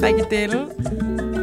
frikadelle 0.00 0.60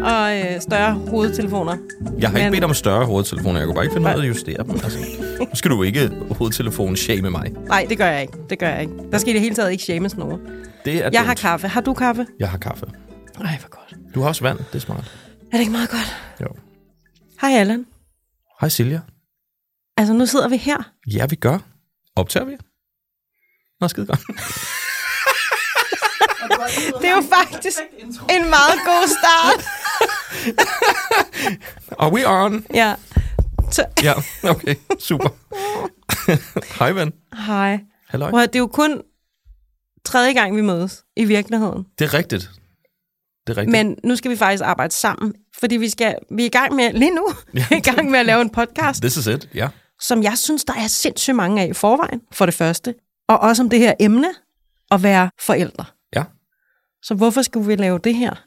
og 0.03 0.37
øh, 0.37 0.61
større 0.61 0.93
hovedtelefoner. 0.93 1.77
Jeg 2.19 2.29
har 2.29 2.37
ikke 2.37 2.45
Men- 2.45 2.51
bedt 2.51 2.63
om 2.63 2.73
større 2.73 3.05
hovedtelefoner. 3.05 3.59
Jeg 3.59 3.65
kunne 3.67 3.75
bare 3.75 3.83
ikke 3.85 3.93
finde 3.93 4.09
af 4.09 4.17
at 4.19 4.27
justere 4.27 4.63
dem. 4.63 4.71
Altså, 4.83 4.99
skal 5.57 5.71
du 5.71 5.83
ikke 5.83 6.11
hovedtelefonen 6.31 6.95
shame 6.95 7.29
mig. 7.29 7.51
Nej, 7.67 7.85
det 7.89 7.97
gør 7.97 8.05
jeg 8.05 8.21
ikke. 8.21 8.33
Det 8.49 8.59
gør 8.59 8.69
jeg 8.69 8.81
ikke. 8.81 8.93
Der 9.11 9.17
skal 9.17 9.29
i 9.29 9.33
det 9.33 9.41
hele 9.41 9.55
taget 9.55 9.71
ikke 9.71 9.83
shames 9.83 10.17
nogen. 10.17 10.39
Det 10.85 11.05
er 11.05 11.09
Jeg 11.13 11.21
har 11.21 11.27
dumt. 11.33 11.39
kaffe. 11.39 11.67
Har 11.67 11.81
du 11.81 11.93
kaffe? 11.93 12.27
Jeg 12.39 12.49
har 12.49 12.57
kaffe. 12.57 12.85
Ej, 13.45 13.57
hvor 13.59 13.69
godt. 13.69 13.95
Du 14.15 14.21
har 14.21 14.27
også 14.27 14.41
vand. 14.43 14.57
Det 14.57 14.75
er 14.75 14.79
smart. 14.79 15.11
Er 15.51 15.51
det 15.51 15.59
ikke 15.59 15.71
meget 15.71 15.89
godt? 15.89 16.15
Jo. 16.41 16.47
Hej, 17.41 17.51
Allan. 17.59 17.85
Hej 18.61 18.69
Silja. 18.69 18.99
Altså, 19.97 20.13
nu 20.13 20.25
sidder 20.25 20.47
vi 20.49 20.57
her. 20.57 20.77
Ja, 21.13 21.25
vi 21.25 21.35
gør. 21.35 21.57
Optager 22.15 22.45
vi? 22.45 22.53
Nå, 23.81 23.87
skide 23.87 24.05
godt. 24.05 24.19
Det 27.01 27.09
er 27.09 27.15
jo 27.15 27.23
faktisk 27.37 27.77
en 28.29 28.49
meget 28.49 28.79
god 28.85 29.07
start. 29.07 29.65
Are 32.01 32.13
we 32.13 32.27
on? 32.27 32.65
Ja. 32.73 32.95
Så, 33.71 33.85
Ja, 34.03 34.13
okay. 34.43 34.75
Super. 34.99 35.29
Hej, 36.79 36.91
ven. 36.91 37.13
hej. 37.33 37.79
Halløj. 38.09 38.29
Prøv 38.29 38.41
Det 38.41 38.55
er 38.55 38.59
jo 38.59 38.67
kun 38.67 39.01
tredje 40.05 40.33
gang, 40.33 40.55
vi 40.55 40.61
mødes 40.61 41.03
i 41.15 41.25
virkeligheden. 41.25 41.85
Det 41.99 42.05
er 42.05 42.13
rigtigt. 42.13 42.49
Det 43.47 43.53
er 43.53 43.57
rigtigt. 43.57 43.71
Men 43.71 43.97
nu 44.03 44.15
skal 44.15 44.31
vi 44.31 44.35
faktisk 44.35 44.63
arbejde 44.63 44.93
sammen, 44.93 45.33
fordi 45.59 45.77
vi, 45.77 45.89
skal, 45.89 46.15
vi 46.31 46.41
er 46.41 46.45
i 46.45 46.49
gang 46.49 46.75
med, 46.75 46.93
lige 46.93 47.15
nu, 47.15 47.27
i 47.77 47.79
gang 47.79 48.11
med 48.11 48.19
at 48.19 48.25
lave 48.25 48.41
en 48.41 48.49
podcast, 48.49 49.01
This 49.01 49.17
is 49.17 49.27
it, 49.27 49.49
ja. 49.53 49.69
som 50.01 50.23
jeg 50.23 50.37
synes, 50.37 50.65
der 50.65 50.73
er 50.73 50.87
sindssygt 50.87 51.35
mange 51.35 51.61
af 51.61 51.67
i 51.67 51.73
forvejen, 51.73 52.21
for 52.31 52.45
det 52.45 52.53
første. 52.53 52.95
Og 53.27 53.39
også 53.39 53.63
om 53.63 53.69
det 53.69 53.79
her 53.79 53.93
emne, 53.99 54.27
at 54.91 55.03
være 55.03 55.29
forældre. 55.39 55.85
Ja. 56.15 56.23
Så 57.01 57.15
hvorfor 57.15 57.41
skulle 57.41 57.67
vi 57.67 57.75
lave 57.75 57.99
det 58.03 58.15
her? 58.15 58.43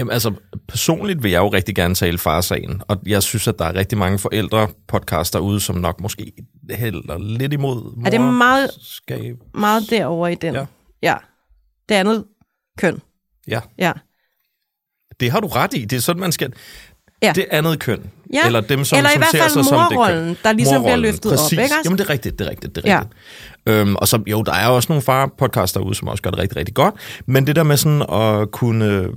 Jamen, 0.00 0.12
altså, 0.12 0.32
personligt 0.68 1.22
vil 1.22 1.30
jeg 1.30 1.38
jo 1.38 1.48
rigtig 1.48 1.74
gerne 1.74 1.94
tale 1.94 2.18
farsagen, 2.18 2.82
og 2.88 2.98
jeg 3.06 3.22
synes, 3.22 3.48
at 3.48 3.58
der 3.58 3.64
er 3.64 3.74
rigtig 3.74 3.98
mange 3.98 4.18
forældre 4.18 4.68
podcaster 4.88 5.38
ude, 5.38 5.60
som 5.60 5.76
nok 5.76 6.00
måske 6.00 6.32
hælder 6.70 7.18
lidt 7.18 7.52
imod 7.52 8.02
Er 8.06 8.10
det 8.10 8.20
meget- 8.20 8.70
morskab. 8.76 9.36
Meget 9.54 9.90
derover 9.90 10.28
i 10.28 10.34
den. 10.34 10.54
Ja. 10.54 10.64
ja. 11.02 11.14
Det 11.88 11.94
andet 11.94 12.24
køn. 12.78 13.00
Ja, 13.48 13.60
Ja. 13.78 13.92
det 15.20 15.30
har 15.30 15.40
du 15.40 15.46
ret 15.46 15.74
i. 15.74 15.84
Det 15.84 15.96
er 15.96 16.00
sådan, 16.00 16.20
man 16.20 16.32
skal... 16.32 16.52
Ja. 17.22 17.32
Det 17.34 17.46
andet 17.50 17.78
køn. 17.78 18.10
Ja. 18.32 18.46
Eller 18.46 18.60
dem, 18.60 18.84
som, 18.84 18.96
Eller 18.96 19.10
i 19.10 19.12
som 19.12 19.20
hvert 19.20 19.30
ser 19.30 19.38
fald 19.38 19.50
sig 19.50 19.64
som 19.64 19.78
det 19.78 19.88
køn. 19.88 19.96
morrollen, 19.96 20.36
der 20.44 20.52
ligesom 20.52 20.72
bliver 20.72 20.78
Morrollen, 20.80 21.00
løftet 21.00 21.32
op, 21.32 21.38
præcis. 21.38 21.52
ikke 21.52 21.62
også? 21.62 21.80
Jamen, 21.84 21.98
det 21.98 22.04
er 22.04 22.10
rigtigt, 22.10 22.38
det 22.38 22.46
er 22.46 22.50
rigtigt, 22.50 22.74
det 22.76 22.84
er 22.86 22.90
Ja. 22.92 23.00
rigtigt. 23.00 23.18
Øhm, 23.66 23.96
og 23.96 24.08
så, 24.08 24.22
jo, 24.26 24.42
der 24.42 24.52
er 24.52 24.66
også 24.68 24.86
nogle 24.92 25.02
far-podcaster 25.02 25.80
derude, 25.80 25.94
som 25.94 26.08
også 26.08 26.22
gør 26.22 26.30
det 26.30 26.38
rigtig, 26.38 26.56
rigtig 26.56 26.74
godt. 26.74 26.94
Men 27.26 27.46
det 27.46 27.56
der 27.56 27.62
med 27.62 27.76
sådan 27.76 28.02
at 28.02 28.50
kunne... 28.50 29.08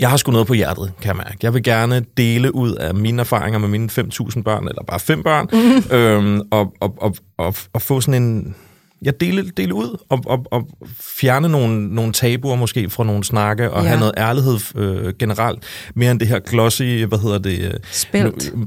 Jeg 0.00 0.10
har 0.10 0.16
sgu 0.16 0.32
noget 0.32 0.46
på 0.46 0.54
hjertet, 0.54 0.92
kan 1.00 1.08
jeg 1.08 1.16
mærke. 1.16 1.36
Jeg 1.42 1.54
vil 1.54 1.62
gerne 1.62 2.04
dele 2.16 2.54
ud 2.54 2.72
af 2.74 2.94
mine 2.94 3.20
erfaringer 3.20 3.58
med 3.58 3.68
mine 3.68 3.88
5.000 3.92 4.42
børn, 4.42 4.68
eller 4.68 4.82
bare 4.82 5.00
fem 5.00 5.22
børn, 5.22 5.48
Mhm. 5.52 5.90
øhm, 5.98 6.40
og, 6.50 6.72
og, 6.80 6.94
og, 7.00 7.16
og, 7.38 7.54
og 7.72 7.82
få 7.82 8.00
sådan 8.00 8.22
en... 8.22 8.54
Jeg 9.02 9.20
dele, 9.20 9.50
dele 9.56 9.74
ud 9.74 9.96
og, 10.08 10.20
og, 10.26 10.46
og 10.50 10.68
fjerne 11.00 11.48
nogle, 11.48 11.94
nogle 11.94 12.12
tabuer 12.12 12.56
måske 12.56 12.90
fra 12.90 13.04
nogle 13.04 13.24
snakke, 13.24 13.70
og 13.70 13.82
Ja. 13.82 13.88
have 13.88 13.98
noget 14.00 14.14
ærlighed 14.16 14.58
øh, 14.76 15.12
generelt, 15.18 15.62
mere 15.94 16.10
end 16.10 16.20
det 16.20 16.28
her 16.28 16.38
glossy, 16.38 16.82
hvad 17.04 17.18
hedder 17.18 17.38
det? 17.38 17.60
øh, 17.60 17.74
Spelt. 17.92 18.54
nu- 18.56 18.66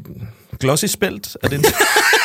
Glossy 0.59 0.85
spelt? 0.85 1.37
Er 1.43 1.47
det 1.47 1.57
en 1.57 1.63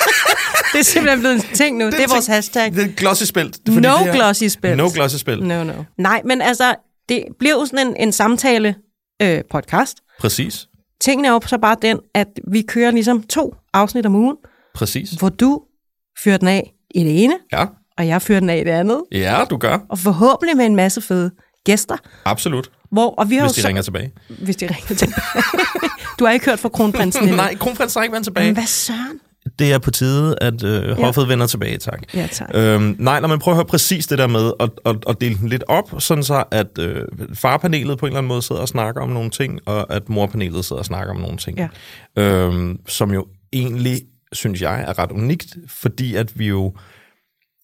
Det 0.72 0.78
er 0.78 0.82
simpelthen 0.84 1.20
blevet 1.20 1.34
en 1.34 1.42
ting 1.54 1.78
nu. 1.78 1.84
Det, 1.86 1.92
det 1.92 2.04
er 2.04 2.08
vores 2.08 2.26
hashtag. 2.26 2.72
Det 2.74 2.84
er 2.84 2.88
glossy 2.96 3.22
spelt. 3.24 3.58
No 3.68 3.74
det 3.74 3.82
her- 3.98 4.12
glossy 4.14 4.44
spelt. 4.44 4.76
No 4.76 4.90
glossy 4.94 5.16
spelt. 5.16 5.46
No, 5.46 5.64
no. 5.64 5.72
Nej, 5.98 6.22
men 6.24 6.42
altså, 6.42 6.74
det 7.08 7.24
bliver 7.38 7.54
jo 7.54 7.66
sådan 7.66 7.86
en, 7.86 7.96
en 7.96 8.12
samtale 8.12 8.74
øh, 9.22 9.42
podcast. 9.50 9.98
Præcis. 10.20 10.66
Tingen 11.00 11.24
er 11.24 11.30
jo 11.30 11.40
så 11.46 11.58
bare 11.58 11.76
den, 11.82 11.98
at 12.14 12.28
vi 12.52 12.62
kører 12.62 12.90
ligesom 12.90 13.22
to 13.22 13.54
afsnit 13.72 14.06
om 14.06 14.14
ugen, 14.14 14.36
Præcis. 14.74 15.10
hvor 15.10 15.28
du 15.28 15.62
fyrer 16.24 16.36
den 16.36 16.48
af 16.48 16.72
i 16.94 17.04
det 17.04 17.24
ene, 17.24 17.34
Ja. 17.52 17.64
og 17.98 18.06
jeg 18.06 18.22
fyrer 18.22 18.40
den 18.40 18.50
af 18.50 18.56
i 18.56 18.64
det 18.64 18.70
andet. 18.70 19.02
Ja, 19.12 19.44
du 19.50 19.56
gør. 19.56 19.78
Og 19.88 19.98
forhåbentlig 19.98 20.56
med 20.56 20.66
en 20.66 20.76
masse 20.76 21.00
fede 21.00 21.30
gæster. 21.64 21.96
Absolut. 22.24 22.70
Hvor, 22.90 23.10
og 23.14 23.30
vi 23.30 23.36
har 23.36 23.42
Hvis 23.42 23.52
de 23.52 23.60
så, 23.60 23.68
ringer 23.68 23.82
tilbage. 23.82 24.12
Hvis 24.28 24.56
de 24.56 24.66
ringer 24.66 24.94
tilbage. 24.96 25.22
du 26.18 26.24
har 26.24 26.32
ikke 26.32 26.46
hørt 26.46 26.58
fra 26.58 26.68
kronprinsen 26.68 27.22
endnu. 27.24 27.36
Nej, 27.36 27.54
kronprins 27.54 27.94
har 27.94 28.02
ikke 28.02 28.12
vendt 28.12 28.24
tilbage. 28.26 28.46
Men 28.46 28.54
hvad 28.54 28.66
søren? 28.66 29.20
Det 29.58 29.72
er 29.72 29.78
på 29.78 29.90
tide, 29.90 30.36
at 30.40 30.64
øh, 30.64 30.96
hoffet 30.96 31.28
vender 31.28 31.46
tilbage, 31.46 31.78
tak. 31.78 32.02
Ja, 32.14 32.28
tak. 32.32 32.50
Øhm, 32.54 32.96
nej, 32.98 33.20
når 33.20 33.28
man 33.28 33.38
prøver 33.38 33.54
at 33.54 33.56
høre 33.56 33.66
præcis 33.66 34.06
det 34.06 34.18
der 34.18 34.26
med 34.26 34.52
at, 34.60 34.70
at, 34.84 34.96
at 35.08 35.20
dele 35.20 35.34
den 35.38 35.48
lidt 35.48 35.64
op, 35.68 35.94
sådan 35.98 36.24
så 36.24 36.44
at 36.50 36.78
øh, 36.78 37.04
farpanelet 37.34 37.98
på 37.98 38.06
en 38.06 38.10
eller 38.10 38.18
anden 38.18 38.28
måde 38.28 38.42
sidder 38.42 38.60
og 38.60 38.68
snakker 38.68 39.00
om 39.00 39.08
nogle 39.08 39.30
ting, 39.30 39.58
og 39.66 39.94
at 39.94 40.08
morpanelet 40.08 40.64
sidder 40.64 40.80
og 40.80 40.86
snakker 40.86 41.14
om 41.14 41.20
nogle 41.20 41.36
ting. 41.36 41.58
Ja. 41.58 41.68
Øhm, 42.22 42.78
som 42.88 43.12
jo 43.12 43.26
egentlig, 43.52 44.00
synes 44.32 44.62
jeg, 44.62 44.84
er 44.88 44.98
ret 44.98 45.12
unikt, 45.12 45.56
fordi 45.68 46.14
at 46.14 46.38
vi 46.38 46.48
jo... 46.48 46.74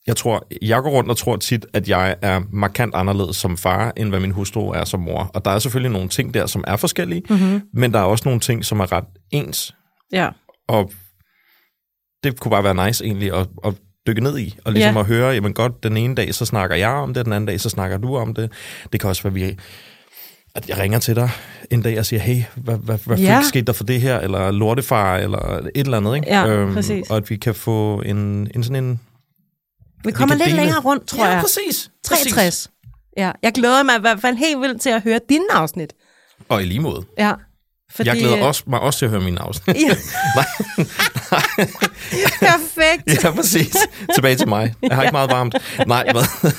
Jeg 0.06 0.16
tror, 0.16 0.47
jeg 0.62 0.83
går 0.83 0.91
rundt 0.91 1.10
og 1.10 1.16
tror 1.16 1.37
tit, 1.37 1.66
at 1.72 1.89
jeg 1.89 2.16
er 2.22 2.41
markant 2.53 2.95
anderledes 2.95 3.37
som 3.37 3.56
far, 3.56 3.93
end 3.97 4.09
hvad 4.09 4.21
min 4.21 4.31
hustru 4.31 4.71
er 4.71 4.84
som 4.84 5.00
mor. 5.00 5.31
Og 5.34 5.45
der 5.45 5.50
er 5.50 5.59
selvfølgelig 5.59 5.93
nogle 5.93 6.09
ting 6.09 6.34
der, 6.34 6.47
som 6.47 6.65
er 6.66 6.77
forskellige, 6.77 7.22
mm-hmm. 7.31 7.60
men 7.75 7.93
der 7.93 7.99
er 7.99 8.05
også 8.05 8.22
nogle 8.27 8.41
ting, 8.41 8.65
som 8.65 8.81
er 8.81 8.93
ret 8.93 9.05
ens. 9.31 9.75
Ja. 10.12 10.28
Og 10.69 10.91
det 12.24 12.40
kunne 12.40 12.50
bare 12.50 12.64
være 12.64 12.86
nice 12.86 13.04
egentlig 13.04 13.32
at, 13.34 13.46
at 13.64 13.74
dykke 14.06 14.20
ned 14.22 14.38
i, 14.38 14.58
og 14.64 14.72
ligesom 14.72 14.92
Ja. 14.94 14.98
ja. 14.98 15.00
at 15.00 15.06
høre, 15.06 15.28
jamen 15.34 15.54
godt, 15.54 15.82
den 15.82 15.96
ene 15.96 16.14
dag, 16.14 16.34
så 16.34 16.44
snakker 16.44 16.76
jeg 16.76 16.88
om 16.88 17.14
det, 17.14 17.24
den 17.24 17.32
anden 17.32 17.46
dag, 17.48 17.60
så 17.60 17.68
snakker 17.68 17.96
du 17.96 18.16
om 18.16 18.34
det. 18.34 18.52
Det 18.92 19.00
kan 19.00 19.08
også 19.10 19.22
være, 19.22 19.32
vi 19.32 19.58
at 20.54 20.68
jeg 20.68 20.78
ringer 20.78 20.98
til 20.98 21.16
dig 21.16 21.30
en 21.70 21.82
dag 21.82 21.98
og 21.98 22.06
siger, 22.06 22.20
hey, 22.20 22.42
hvad, 22.56 22.76
hvad, 22.76 22.98
hvad 23.06 23.18
Ja. 23.18 23.24
ja. 23.34 23.42
skete 23.42 23.64
der 23.64 23.72
for 23.72 23.84
det 23.84 24.00
her, 24.00 24.20
eller 24.20 24.50
lortefar, 24.50 25.16
eller 25.16 25.38
et 25.58 25.70
eller 25.74 25.96
andet, 25.96 26.16
ikke? 26.16 26.36
Øhm, 26.46 26.68
Ja, 26.68 26.74
præcis. 26.74 27.10
Og 27.10 27.16
at 27.16 27.30
vi 27.30 27.36
kan 27.36 27.54
få 27.54 28.02
en, 28.06 28.48
en 28.54 28.64
sådan 28.64 28.84
en... 28.84 29.00
Vi 30.04 30.12
kommer 30.12 30.34
kan 30.34 30.38
lidt 30.38 30.46
dele- 30.50 30.56
længere 30.62 30.80
rundt, 30.80 31.06
tror 31.06 31.24
ja, 31.26 31.30
jeg. 31.32 31.40
præcis. 31.40 31.90
63. 32.04 32.70
Ja, 33.16 33.32
jeg 33.42 33.52
glæder 33.52 33.82
mig 33.82 33.96
i 33.96 34.00
hvert 34.00 34.20
fald 34.20 34.36
helt 34.36 34.60
vildt 34.60 34.80
til 34.80 34.90
at 34.90 35.02
høre 35.02 35.20
dine 35.28 35.44
afsnit. 35.52 35.92
Og 36.48 36.62
i 36.62 36.64
lige 36.64 36.80
måde. 36.80 37.04
Ja. 37.18 37.32
Fordi, 37.94 38.09
jeg 38.09 38.16
glæder 38.16 38.38
øh, 38.38 38.47
også, 38.47 38.62
mig 38.66 38.81
også 38.81 38.99
til 38.99 39.06
at 39.06 39.10
høre 39.10 39.21
mine 39.21 39.41
afsnit. 39.41 39.76
Ja. 39.76 39.94
Perfekt. 42.41 43.25
Ja, 43.25 43.31
præcis. 43.31 43.76
Tilbage 44.15 44.37
til 44.37 44.49
mig. 44.49 44.75
Jeg 44.82 44.97
har 44.97 45.03
ikke 45.03 45.12
meget 45.12 45.31
varmt. 45.31 45.54
Nej, 45.87 46.06
hvad? 46.12 46.53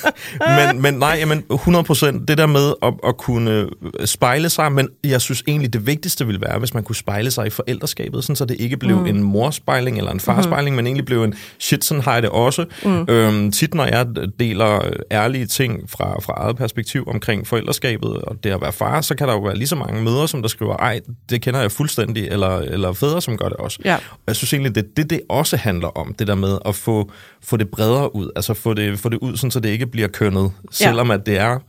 men, 0.74 0.82
men 0.82 0.94
nej, 0.94 1.16
jamen 1.20 1.44
100 1.52 1.84
procent. 1.84 2.28
Det 2.28 2.38
der 2.38 2.46
med 2.46 2.74
at, 2.82 2.94
at 3.08 3.18
kunne 3.18 3.70
spejle 4.06 4.50
sig, 4.50 4.72
men 4.72 4.90
jeg 5.04 5.22
synes 5.22 5.44
egentlig, 5.48 5.74
det 5.74 5.88
vigtigste 5.88 6.26
ville 6.26 6.42
være, 6.42 6.60
hvis 6.60 6.74
man 6.74 6.84
kunne 6.84 6.96
spejle 6.96 7.32
sig 7.32 7.48
i 7.48 7.50
forældreskabet, 7.50 8.24
sådan, 8.24 8.36
så 8.36 8.46
det 8.46 8.58
ikke 8.60 8.78
blev 8.78 9.00
mm. 9.00 9.06
en 9.06 9.24
morspejling 9.24 9.98
eller 9.98 10.12
en 10.12 10.20
farspejling, 10.20 10.74
mm. 10.74 10.76
men 10.76 10.88
egentlig 10.88 11.06
blev 11.06 11.24
en 11.24 11.34
shit, 11.60 11.86
sådan 11.86 12.04
har 12.04 12.14
jeg 12.14 12.22
det 12.22 12.30
også. 12.30 12.66
Mm. 12.84 13.06
Øhm, 13.10 13.52
tit, 13.52 13.74
når 13.74 13.86
jeg 13.86 14.08
deler 14.40 14.92
ærlige 15.12 15.46
ting 15.46 15.90
fra, 15.90 16.20
fra 16.20 16.34
eget 16.34 16.58
perspektiv 16.58 17.04
omkring 17.08 17.48
forældreskabet 17.48 18.10
og 18.10 18.44
det 18.44 18.50
at 18.50 18.62
være 18.62 18.72
far, 18.72 19.02
så 19.02 19.16
kan 19.16 19.28
der 19.28 19.34
jo 19.34 19.40
være 19.40 19.56
lige 19.56 19.68
så 19.68 19.76
mange 19.76 20.04
mødre, 20.04 20.28
som 20.28 20.42
der 20.42 20.50
skriver, 20.50 20.78
ej, 20.78 21.00
det 21.30 21.42
kender 21.42 21.60
jeg 21.62 21.72
fuldstændig, 21.72 22.28
eller, 22.28 22.58
eller 22.58 22.94
fædre, 22.94 23.22
som 23.22 23.38
gør 23.38 23.50
det 23.50 23.58
også. 23.58 23.80
Ja. 23.86 23.96
Og 23.96 24.20
jeg 24.28 24.36
synes 24.36 24.54
egentlig, 24.54 24.76
det 24.76 24.98
det, 24.98 25.10
det 25.10 25.22
også 25.30 25.58
handler 25.58 25.88
om, 25.88 26.14
det 26.14 26.28
der 26.28 26.36
med 26.36 26.58
at 26.66 26.76
få, 26.76 27.12
få 27.44 27.58
det 27.58 27.70
bredere 27.70 28.16
ud, 28.16 28.30
altså 28.36 28.54
få 28.54 28.74
det, 28.74 29.00
få 29.00 29.10
det 29.10 29.18
ud, 29.18 29.38
sådan, 29.38 29.52
så 29.52 29.60
det 29.60 29.70
ikke 29.70 29.88
bliver 29.88 30.08
kønnet, 30.08 30.52
selvom 30.72 31.12
at 31.12 31.26
det 31.26 31.38
er 31.38 31.60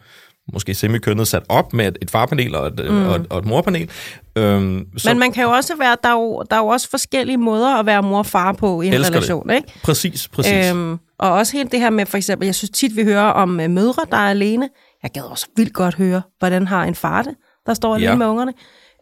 måske 0.53 0.75
semikønnet 0.75 1.29
sat 1.29 1.43
op 1.49 1.73
med 1.73 1.89
et, 1.89 1.99
et 2.03 2.11
farpanel 2.11 2.55
og 2.55 2.67
et, 2.67 2.91
mm. 2.91 3.07
og 3.07 3.17
et, 3.17 3.27
og 3.31 3.39
et 3.39 3.45
morpanel. 3.45 3.91
Øhm, 4.37 4.87
så 4.97 5.09
Men 5.11 5.19
man 5.19 5.33
kan 5.33 5.43
jo 5.45 5.51
også 5.51 5.73
være, 5.79 5.97
der 6.03 6.09
er 6.09 6.13
jo, 6.13 6.45
der 6.51 6.57
er 6.57 6.61
jo 6.61 6.67
også 6.67 6.91
forskellige 6.91 7.37
måder 7.37 7.79
at 7.79 7.87
være 7.87 8.03
mor 8.03 8.19
og 8.19 8.27
far 8.27 8.53
på 8.53 8.81
i 8.83 8.87
en 8.87 8.93
Elsker 8.93 9.07
det. 9.13 9.17
relation, 9.17 9.51
ikke? 9.51 9.69
Præcis, 9.83 10.29
præcis. 10.29 10.71
Øhm, 10.71 10.91
Øhm, 10.91 10.99
og 11.19 11.33
også 11.33 11.53
helt 11.57 11.73
det 11.73 11.81
her 11.81 11.91
med, 11.91 12.07
for 12.07 12.17
eksempel, 12.17 12.47
jeg 12.47 12.55
synes 12.55 12.71
tit, 12.71 12.97
vi 12.97 13.05
hører 13.05 13.25
om 13.27 13.61
øh, 13.61 13.71
mødre, 13.71 14.03
der 14.11 14.17
er 14.17 14.31
alene. 14.31 14.69
Jeg 15.03 15.11
gad 15.11 15.23
også 15.23 15.47
vildt 15.57 15.73
godt 15.73 15.95
høre, 15.95 16.23
hvordan 16.39 16.67
har 16.67 16.85
en 16.85 16.95
far 16.95 17.23
det, 17.23 17.35
der 17.67 17.75
står 17.75 17.95
alene 17.95 18.11
Ja. 18.11 18.17
med 18.17 18.27
ungerne. 18.27 18.53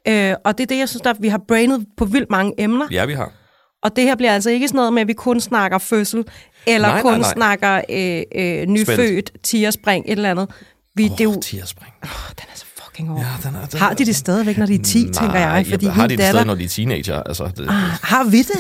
Øh, 0.09 0.35
og 0.45 0.59
det 0.59 0.65
er 0.65 0.67
det, 0.69 0.79
jeg 0.79 0.89
synes, 0.89 1.03
der, 1.03 1.15
vi 1.21 1.29
har 1.29 1.41
brainet 1.49 1.87
på 1.97 2.05
vildt 2.05 2.31
mange 2.31 2.53
emner. 2.59 2.87
ja, 2.91 3.05
vi 3.05 3.15
har. 3.15 3.33
Og 3.83 3.97
det 3.97 4.05
her 4.05 4.17
bliver 4.17 4.33
altså 4.33 4.51
ikke 4.51 4.69
sådan 4.69 4.77
noget 4.77 4.93
med, 4.93 5.03
at 5.03 5.09
vi 5.09 5.13
kun 5.13 5.41
snakker 5.41 5.79
fødsel, 5.79 6.25
eller 6.67 6.89
Nej, 6.89 7.03
kun 7.03 7.11
nej, 7.13 7.21
nej. 7.21 7.33
snakker 7.33 7.81
øh, 7.91 8.23
øh, 8.61 8.67
nyfødt, 8.67 9.33
tierspring, 9.43 10.05
et 10.07 10.13
eller 10.13 10.31
andet. 10.31 10.49
Vi, 10.95 11.05
oh, 11.05 11.11
det 11.11 11.21
er 11.21 11.25
jo, 11.25 11.41
Tierspring. 11.41 11.93
oh, 12.03 12.09
den 12.39 12.45
er 12.53 12.57
så 12.59 12.65
fucking 12.85 13.11
år. 13.11 13.19
Ja, 13.19 13.49
den 13.49 13.57
er, 13.57 13.67
den 13.67 13.79
Har 13.81 13.95
de 13.95 14.05
det 14.05 14.17
stadigvæk, 14.17 14.59
når 14.59 14.67
de 14.67 14.75
er 14.75 14.83
10, 14.83 15.03
Nej, 15.03 15.13
tænker 15.13 15.39
jeg? 15.39 15.67
Fordi 15.71 15.87
har 15.87 16.03
min 16.03 16.05
de 16.05 16.09
det 16.09 16.19
datter... 16.19 16.33
stadig, 16.33 16.47
når 16.47 16.55
de 16.55 16.65
er 16.65 16.69
teenager? 16.69 17.23
Altså, 17.23 17.45
det, 17.57 17.63
Ah, 17.63 17.75
har 18.03 18.25
vi 18.25 18.39
det? 18.43 18.59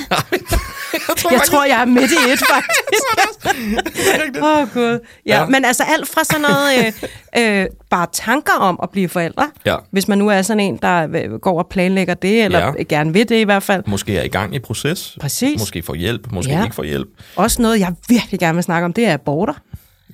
Jeg 0.92 1.00
tror, 1.16 1.30
Jeg 1.30 1.38
faktisk- 1.38 1.52
tror, 1.52 1.64
jeg 1.64 1.80
er 1.80 1.84
midt 1.84 2.10
i 2.12 2.32
et, 2.32 2.38
faktisk. 2.54 3.04
Åh, 4.42 4.58
oh, 4.58 4.68
Gud. 4.74 4.98
Ja, 5.26 5.40
Ja. 5.40 5.46
men 5.46 5.64
altså 5.64 5.82
alt 5.88 6.08
fra 6.08 6.24
sådan 6.24 6.40
noget, 6.40 6.94
øh, 7.36 7.60
øh, 7.60 7.66
bare 7.90 8.06
tanker 8.12 8.52
om 8.52 8.78
at 8.82 8.90
blive 8.90 9.08
forældre. 9.08 9.50
Ja. 9.66 9.76
Hvis 9.90 10.08
man 10.08 10.18
nu 10.18 10.28
er 10.28 10.42
sådan 10.42 10.60
en, 10.60 10.76
der 10.82 11.08
øh, 11.14 11.34
går 11.40 11.58
og 11.58 11.66
planlægger 11.70 12.14
det, 12.14 12.44
eller 12.44 12.58
Ja. 12.58 12.82
gerne 12.82 13.12
vil 13.12 13.28
det 13.28 13.40
i 13.40 13.42
hvert 13.44 13.62
fald. 13.62 13.82
Måske 13.86 14.18
er 14.18 14.22
i 14.22 14.28
gang 14.28 14.54
i 14.54 14.58
proces. 14.58 15.16
Præcis. 15.20 15.58
Måske 15.60 15.82
får 15.82 15.94
hjælp, 15.94 16.32
måske 16.32 16.52
Ja. 16.52 16.62
ikke 16.62 16.74
får 16.74 16.84
hjælp. 16.84 17.08
Også 17.36 17.62
noget, 17.62 17.80
jeg 17.80 17.94
virkelig 18.08 18.40
gerne 18.40 18.54
vil 18.54 18.64
snakke 18.64 18.84
om, 18.84 18.92
det 18.92 19.06
er 19.06 19.14
aborter. 19.14 19.54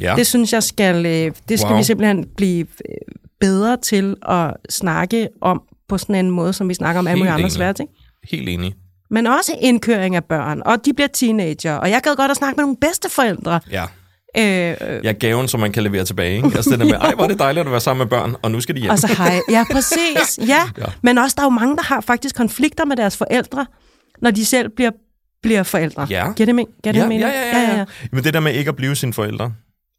Ja, 0.00 0.14
Det 0.16 0.26
synes 0.26 0.52
jeg 0.52 0.62
skal, 0.62 1.06
øh, 1.06 1.32
det 1.48 1.58
skal 1.60 1.68
Wow. 1.70 1.78
vi 1.78 1.84
simpelthen 1.84 2.26
blive 2.36 2.60
øh, 2.60 3.14
bedre 3.40 3.76
til 3.76 4.16
at 4.28 4.54
snakke 4.70 5.28
om 5.42 5.62
på 5.88 5.98
sådan 5.98 6.14
en 6.14 6.30
måde, 6.30 6.52
som 6.52 6.68
vi 6.68 6.74
snakker 6.74 6.98
om 6.98 7.06
alle 7.06 7.18
mulige 7.18 7.32
andre 7.32 7.50
svære 7.50 7.72
ting. 7.72 7.88
helt 8.30 8.48
enig. 8.48 8.74
Men 9.10 9.26
også 9.26 9.52
indkøring 9.60 10.16
af 10.16 10.24
børn, 10.24 10.62
og 10.64 10.84
de 10.84 10.92
bliver 10.94 11.08
teenager, 11.08 11.74
og 11.74 11.90
jeg 11.90 12.00
gad 12.02 12.16
godt 12.16 12.30
at 12.30 12.36
snakke 12.36 12.56
med 12.56 12.64
nogle 12.64 12.76
bedsteforældre. 12.80 13.60
Ja. 13.70 13.84
Øh, 14.36 14.76
øh, 14.96 15.04
Ja, 15.04 15.12
gaven, 15.12 15.48
som 15.48 15.60
man 15.60 15.72
kan 15.72 15.82
levere 15.82 16.04
tilbage. 16.04 16.36
Ikke? 16.36 16.48
Altså 16.56 16.70
det 16.70 16.78
der 16.78 16.84
med, 16.84 16.94
ej, 16.94 17.14
hvor 17.14 17.24
er 17.24 17.28
det 17.28 17.38
dejligt 17.38 17.66
at 17.66 17.70
være 17.70 17.80
sammen 17.80 18.04
med 18.04 18.10
børn, 18.10 18.36
og 18.42 18.50
nu 18.50 18.60
skal 18.60 18.74
de 18.74 18.80
hjem. 18.80 18.90
og 18.90 18.98
så 18.98 19.14
hej. 19.18 19.40
Ja, 19.50 19.64
præcis. 19.72 20.38
Ja. 20.38 20.44
Ja. 20.54 20.62
ja. 20.78 20.84
Men 21.02 21.18
også, 21.18 21.34
der 21.36 21.42
er 21.42 21.46
jo 21.46 21.50
mange, 21.50 21.76
der 21.76 21.82
har 21.82 22.00
faktisk 22.00 22.36
konflikter 22.36 22.84
med 22.84 22.96
deres 22.96 23.16
forældre, 23.16 23.66
når 24.22 24.30
de 24.30 24.44
selv 24.44 24.68
bliver, 24.76 24.90
bliver 25.42 25.62
forældre. 25.62 26.06
Ja. 26.10 26.32
Giver 26.32 26.46
det, 26.46 26.54
men, 26.54 26.66
giver 26.82 26.92
det 26.92 27.00
ja, 27.00 27.06
mening? 27.08 27.20
ja, 27.30 27.58
ja, 27.58 27.60
ja, 27.70 27.76
ja. 27.78 27.84
Men 28.12 28.24
det 28.24 28.34
der 28.34 28.40
med 28.40 28.52
ikke 28.54 28.68
at 28.68 28.76
blive 28.76 28.96
sine 28.96 29.12
forældre, 29.12 29.52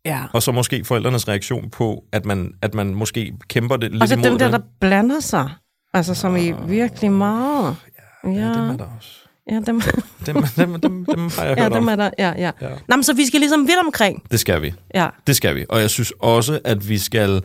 ja. 0.06 0.20
og 0.34 0.44
så 0.44 0.52
måske 0.52 0.86
forældrenes 0.86 1.28
reaktion 1.28 1.70
på, 1.70 2.04
at 2.12 2.26
man, 2.26 2.52
at 2.62 2.74
man 2.74 2.96
måske 2.96 3.34
kæmper 3.50 3.78
det 3.78 3.92
lidt 3.92 4.02
Og 4.04 4.08
så 4.10 4.16
dem 4.16 4.24
der, 4.24 4.32
det. 4.38 4.52
der 4.52 4.60
blander 4.80 5.20
sig. 5.20 5.50
Altså, 5.94 6.14
som 6.14 6.36
i 6.36 6.52
virkelig 6.68 7.12
meget. 7.12 7.76
Ja, 8.26 8.32
Ja, 8.32 8.48
dem 8.54 8.70
er 8.70 8.78
der 8.78 8.86
også. 8.98 9.10
ja, 9.52 9.56
dem, 9.56 9.82
Dem, 10.26 10.44
dem, 10.58 10.82
dem, 10.82 11.06
dem 11.06 11.30
har 11.38 11.44
jeg 11.46 11.58
ja, 11.58 11.64
hørt 11.64 11.72
dem 11.72 11.78
om. 11.84 11.88
er 11.88 11.96
der. 11.96 12.10
Ja, 12.20 12.34
ja. 12.38 12.52
Ja. 12.62 12.70
Nå, 12.88 12.96
men 12.96 13.04
så 13.04 13.14
vi 13.14 13.26
skal 13.26 13.40
ligesom 13.40 13.62
vidt 13.62 13.80
omkring. 13.86 14.24
Det 14.32 14.40
skal 14.40 14.62
vi. 14.62 14.74
Ja. 14.96 15.08
Det 15.28 15.36
skal 15.36 15.56
vi. 15.56 15.66
Og 15.70 15.82
jeg 15.82 15.90
synes 15.90 16.14
også, 16.20 16.60
at 16.64 16.90
vi 16.90 16.98
skal 16.98 17.42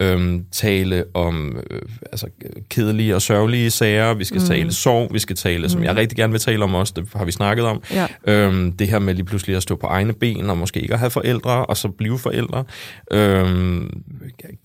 øhm, 0.00 0.44
tale 0.52 1.04
om 1.14 1.56
øh, 1.70 1.82
altså, 2.12 2.26
kedelige 2.70 3.14
og 3.14 3.22
sørgelige 3.22 3.70
sager. 3.70 4.14
Vi 4.14 4.24
skal 4.24 4.40
mm. 4.40 4.46
tale 4.46 4.72
sorg. 4.72 5.12
Vi 5.12 5.18
skal 5.18 5.36
tale, 5.36 5.68
som 5.68 5.84
jeg 5.84 5.96
rigtig 5.96 6.16
gerne 6.16 6.30
vil 6.32 6.40
tale 6.40 6.64
om 6.64 6.74
også, 6.74 6.92
det 6.96 7.08
har 7.16 7.24
vi 7.24 7.32
snakket 7.32 7.66
om. 7.66 7.82
Ja. 7.92 8.06
Øhm, 8.26 8.72
det 8.72 8.88
her 8.88 8.98
med 8.98 9.14
lige 9.14 9.24
pludselig 9.24 9.56
at 9.56 9.62
stå 9.62 9.76
på 9.76 9.86
egne 9.86 10.12
ben, 10.12 10.50
og 10.50 10.58
måske 10.58 10.80
ikke 10.80 10.92
at 10.94 10.98
have 11.00 11.10
forældre, 11.10 11.66
og 11.66 11.76
så 11.76 11.88
blive 11.88 12.18
forældre. 12.18 12.64
Øhm, 13.12 14.02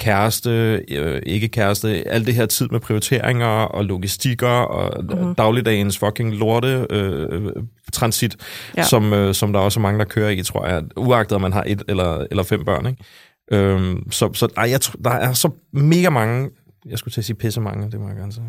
kæreste, 0.08 0.84
øh, 0.92 1.22
ikke 1.26 1.48
kæreste. 1.48 2.08
Alt 2.08 2.28
det 2.28 2.36
her 2.36 2.46
tid 2.46 2.68
med 2.72 2.80
prioriteringer 2.80 3.46
og 3.48 3.86
logistikker 3.86 4.48
og 4.48 5.04
mm. 5.04 5.36
dagligdagens 5.36 5.98
fucking 5.98 6.36
lorte 6.36 6.88
øh, 6.90 7.52
transit, 7.94 8.36
ja. 8.78 8.84
Som, 8.84 9.14
øh, 9.14 9.34
som 9.34 9.54
der 9.54 9.60
også 9.60 9.80
er 9.80 9.82
mange, 9.82 10.00
der 10.00 10.06
kører 10.06 10.30
i, 10.30 10.44
tror 10.44 10.68
jeg. 10.68 10.84
Uagtet, 10.98 11.36
om 11.36 11.42
man 11.42 11.54
har 11.54 11.64
et 11.68 11.84
eller, 11.88 12.26
eller 12.32 12.44
fem 12.44 12.66
børn, 12.66 12.86
ikke? 12.86 13.04
Øhm, 13.52 14.12
så 14.12 14.34
så 14.34 14.48
ej, 14.58 14.70
jeg, 14.70 14.82
tror- 14.82 15.00
der 15.04 15.12
er 15.12 15.34
så 15.34 15.50
mega 15.74 16.10
mange, 16.10 16.50
jeg 16.90 16.98
skulle 16.98 17.12
til 17.14 17.22
at 17.22 17.26
sige 17.26 17.36
pisse 17.36 17.62
mange, 17.62 17.92
det 17.92 18.00
må 18.00 18.08
jeg 18.08 18.18
gerne 18.18 18.34
sige. 18.34 18.44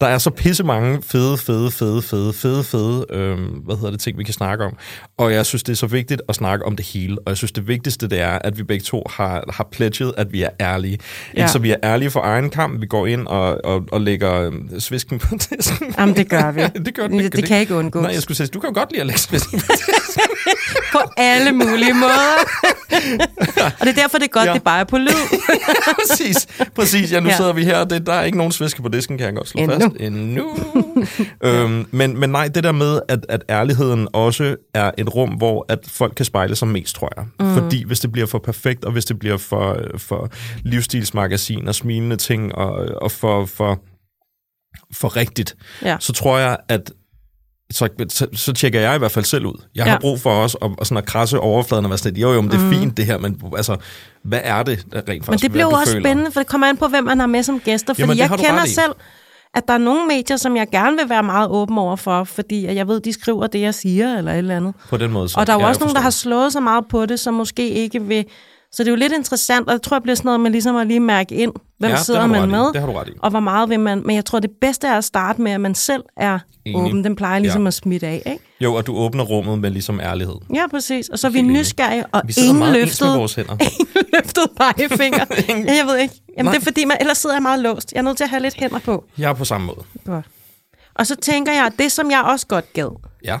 Der 0.00 0.06
er 0.06 0.18
så 0.18 0.30
pisse 0.30 0.64
mange 0.64 1.02
fede, 1.02 1.38
fede, 1.38 1.70
fede, 1.70 2.02
fede, 2.02 2.32
fede, 2.32 2.64
fede, 2.64 3.06
øhm, 3.10 3.44
hvad 3.44 3.76
hedder 3.76 3.90
det, 3.90 4.00
ting, 4.00 4.18
vi 4.18 4.24
kan 4.24 4.34
snakke 4.34 4.64
om. 4.64 4.76
Og 5.18 5.32
jeg 5.32 5.46
synes, 5.46 5.62
det 5.62 5.72
er 5.72 5.76
så 5.76 5.86
vigtigt 5.86 6.22
at 6.28 6.34
snakke 6.34 6.64
om 6.64 6.76
det 6.76 6.86
hele. 6.86 7.18
Og 7.18 7.24
jeg 7.28 7.36
synes, 7.36 7.52
det 7.52 7.68
vigtigste, 7.68 8.08
det 8.08 8.20
er, 8.20 8.38
at 8.44 8.58
vi 8.58 8.62
begge 8.62 8.84
to 8.84 9.02
har, 9.10 9.44
har 9.52 9.68
pledget, 9.72 10.14
at 10.16 10.32
vi 10.32 10.42
er 10.42 10.50
ærlige. 10.60 10.98
Ja. 11.34 11.40
Ikke 11.40 11.50
så 11.50 11.58
vi 11.58 11.70
er 11.70 11.76
ærlige 11.84 12.10
for 12.10 12.20
egen 12.20 12.50
kamp. 12.50 12.80
Vi 12.80 12.86
går 12.86 13.06
ind 13.06 13.26
og, 13.26 13.64
og, 13.64 13.84
og 13.92 14.00
lægger 14.00 14.40
øhm, 14.40 14.80
svisken 14.80 15.18
på 15.18 15.34
disken. 15.34 15.94
Jamen, 15.98 16.16
det 16.16 16.28
gør 16.28 16.50
vi. 16.52 16.60
det 16.84 16.94
gør 16.94 17.06
Det, 17.06 17.32
det 17.32 17.44
kan 17.44 17.60
ikke 17.60 17.74
undgås. 17.74 18.02
Nej, 18.02 18.12
jeg 18.12 18.22
skulle 18.22 18.36
sige, 18.36 18.46
du 18.46 18.60
kan 18.60 18.70
jo 18.70 18.74
godt 18.74 18.92
lide 18.92 19.00
at 19.00 19.06
lægge 19.06 19.20
svisken 19.20 19.60
på 19.60 19.66
På 20.92 20.98
alle 21.16 21.52
mulige 21.52 21.94
måder. 21.94 22.34
og 23.80 23.86
det 23.86 23.88
er 23.88 23.92
derfor, 23.94 24.18
det 24.18 24.24
er 24.24 24.28
godt, 24.32 24.46
Ja. 24.46 24.52
det 24.54 24.62
bare 24.62 24.80
er 24.80 24.84
på 24.84 24.98
lyd. 24.98 25.38
præcis, 26.08 26.46
præcis. 26.74 27.12
Ja, 27.12 27.20
nu 27.20 27.28
ja. 27.28 27.36
Sidder 27.36 27.52
vi 27.52 27.64
her. 27.64 27.84
Det, 27.84 28.06
der 28.06 28.12
er 28.12 28.22
ikke 28.24 28.38
nogen 28.38 28.52
sviske 28.52 28.82
på 28.82 28.88
disken, 28.88 29.18
kan 29.18 29.26
jeg 29.26 29.34
godt 29.34 29.48
slå 29.48 29.60
Endnu. 29.60 29.80
fast. 29.80 29.96
Endnu. 30.00 30.56
øhm, 31.44 31.86
men, 31.90 32.20
men 32.20 32.30
nej, 32.30 32.48
det 32.48 32.64
der 32.64 32.72
med, 32.72 33.00
at, 33.08 33.26
at 33.28 33.42
ærligheden 33.50 34.08
også 34.12 34.56
er 34.74 34.90
et 34.98 35.14
rum, 35.14 35.30
hvor 35.30 35.66
at 35.68 35.78
folk 35.88 36.12
kan 36.16 36.24
spejle 36.24 36.56
sig 36.56 36.68
mest, 36.68 36.94
tror 36.96 37.12
jeg. 37.16 37.24
Mm. 37.40 37.54
Fordi 37.54 37.84
hvis 37.84 38.00
det 38.00 38.12
bliver 38.12 38.26
for 38.26 38.38
perfekt, 38.38 38.84
og 38.84 38.92
hvis 38.92 39.04
det 39.04 39.18
bliver 39.18 39.36
for, 39.36 39.76
for 39.98 40.30
livsstilsmagasin 40.64 41.68
og 41.68 41.74
smilende 41.74 42.16
ting, 42.16 42.54
og, 42.54 42.72
og 43.02 43.12
for, 43.12 43.44
for, 43.46 43.80
for 44.92 45.16
rigtigt, 45.16 45.54
Ja. 45.82 45.96
så 46.00 46.12
tror 46.12 46.38
jeg, 46.38 46.56
at 46.68 46.92
så, 47.72 47.88
så, 48.08 48.26
så 48.32 48.52
tjekker 48.52 48.80
jeg 48.80 48.94
i 48.94 48.98
hvert 48.98 49.10
fald 49.10 49.24
selv 49.24 49.46
ud. 49.46 49.62
Jeg 49.74 49.84
har 49.84 49.90
Ja. 49.90 49.98
brug 49.98 50.20
for 50.20 50.30
også 50.30 50.58
at, 50.62 50.70
at, 50.80 50.86
sådan 50.86 50.98
at 50.98 51.06
krasse 51.06 51.40
overfladen 51.40 51.84
og 51.84 51.90
være 51.90 51.98
sådan 51.98 52.12
lidt, 52.14 52.22
jo 52.22 52.32
jo, 52.32 52.40
men 52.40 52.50
det 52.50 52.56
er 52.60 52.64
mm. 52.64 52.70
fint 52.72 52.96
det 52.96 53.06
her, 53.06 53.18
men 53.18 53.42
altså, 53.56 53.76
hvad 54.22 54.40
er 54.44 54.62
det 54.62 54.86
der 54.92 54.98
rent 54.98 55.06
faktisk? 55.08 55.28
Men 55.30 55.38
det 55.38 55.50
bliver 55.52 55.64
jo 55.64 55.70
også 55.70 55.92
føler? 55.92 56.08
spændende, 56.08 56.30
for 56.32 56.40
det 56.40 56.46
kommer 56.46 56.66
an 56.66 56.76
på, 56.76 56.86
hvem 56.86 57.04
man 57.04 57.20
har 57.20 57.26
med 57.26 57.42
som 57.42 57.60
gæster. 57.60 57.94
Fordi 57.94 58.02
Jamen, 58.02 58.18
jeg 58.18 58.28
har 58.28 58.36
kender 58.36 58.64
selv, 58.66 58.92
at 59.54 59.62
der 59.68 59.74
er 59.74 59.78
nogle 59.78 60.06
medier, 60.06 60.36
som 60.36 60.56
jeg 60.56 60.66
gerne 60.72 60.96
vil 60.96 61.08
være 61.08 61.22
meget 61.22 61.48
åben 61.48 61.78
over 61.78 61.96
for, 61.96 62.24
fordi 62.24 62.66
jeg 62.74 62.88
ved, 62.88 63.00
de 63.00 63.12
skriver 63.12 63.46
det, 63.46 63.60
jeg 63.60 63.74
siger, 63.74 64.18
eller 64.18 64.32
et 64.32 64.38
eller 64.38 64.56
andet. 64.56 64.74
På 64.88 64.96
den 64.96 65.10
måde. 65.10 65.28
Så, 65.28 65.40
Og 65.40 65.46
der 65.46 65.52
er 65.52 65.56
jo 65.56 65.62
ja, 65.62 65.68
også 65.68 65.80
nogen, 65.80 65.94
der 65.94 66.00
har 66.02 66.10
slået 66.10 66.52
så 66.52 66.60
meget 66.60 66.84
på 66.90 67.06
det, 67.06 67.20
som 67.20 67.34
måske 67.34 67.68
ikke 67.70 68.02
vil... 68.02 68.24
Så 68.72 68.82
det 68.82 68.88
er 68.88 68.92
jo 68.92 68.96
lidt 68.96 69.12
interessant, 69.12 69.66
og 69.66 69.72
jeg 69.72 69.82
tror, 69.82 69.96
det 69.96 70.02
bliver 70.02 70.16
sådan 70.16 70.26
noget 70.26 70.40
med 70.40 70.50
ligesom 70.50 70.76
at 70.76 70.86
lige 70.86 71.00
mærke 71.00 71.34
ind, 71.34 71.52
hvem 71.78 71.90
Ja, 71.90 71.96
sidder 71.96 72.26
man 72.26 72.50
med, 72.50 72.58
Det 72.72 72.76
har 72.80 72.86
du 72.86 72.92
ret 72.92 73.08
i. 73.08 73.12
og 73.22 73.30
hvor 73.30 73.40
meget 73.40 73.68
vil 73.68 73.80
man... 73.80 74.02
Men 74.06 74.16
jeg 74.16 74.24
tror, 74.24 74.40
det 74.40 74.50
bedste 74.60 74.86
er 74.86 74.94
at 74.98 75.04
starte 75.04 75.42
med, 75.42 75.52
at 75.52 75.60
man 75.60 75.74
selv 75.74 76.02
er 76.16 76.38
Enig. 76.64 76.82
åben. 76.82 77.04
Den 77.04 77.16
plejer 77.16 77.38
ligesom 77.38 77.62
Ja. 77.62 77.66
at 77.68 77.74
smitte 77.74 78.06
af, 78.06 78.22
ikke? 78.26 78.44
Jo, 78.60 78.74
og 78.74 78.86
du 78.86 78.96
åbner 78.96 79.24
rummet 79.24 79.58
med 79.58 79.70
ligesom 79.70 80.00
ærlighed. 80.00 80.34
Ja, 80.54 80.66
præcis. 80.70 81.08
Og 81.08 81.18
så 81.18 81.26
er 81.26 81.30
vi 81.30 81.42
nysgerrige, 81.42 82.06
og 82.06 82.22
Vi 82.26 82.34
ingen 82.46 82.72
løftede, 82.72 83.16
vores 83.16 83.34
hænder. 83.34 83.56
ingen 83.80 84.04
løftede 84.12 84.46
pegefinger. 84.56 85.24
ja, 85.48 85.74
jeg 85.76 85.84
ved 85.86 85.98
ikke. 85.98 86.14
Jamen, 86.36 86.44
Nej. 86.44 86.54
det 86.54 86.60
er 86.60 86.64
fordi, 86.64 86.84
man, 86.84 86.96
ellers 87.00 87.18
sidder 87.18 87.36
jeg 87.36 87.42
meget 87.42 87.60
låst. 87.60 87.92
Jeg 87.92 87.98
er 87.98 88.02
nødt 88.02 88.16
til 88.16 88.24
at 88.24 88.30
have 88.30 88.42
lidt 88.42 88.54
hænder 88.54 88.78
på. 88.78 89.04
Jeg 89.18 89.28
er 89.30 89.34
på 89.34 89.44
samme 89.44 89.66
måde. 89.66 89.82
Godt. 90.06 90.24
Og 90.94 91.06
så 91.06 91.16
tænker 91.16 91.52
jeg, 91.52 91.66
at 91.66 91.72
det, 91.78 91.92
som 91.92 92.10
jeg 92.10 92.22
også 92.22 92.46
godt 92.46 92.72
gad, 92.72 92.96
Ja. 93.24 93.38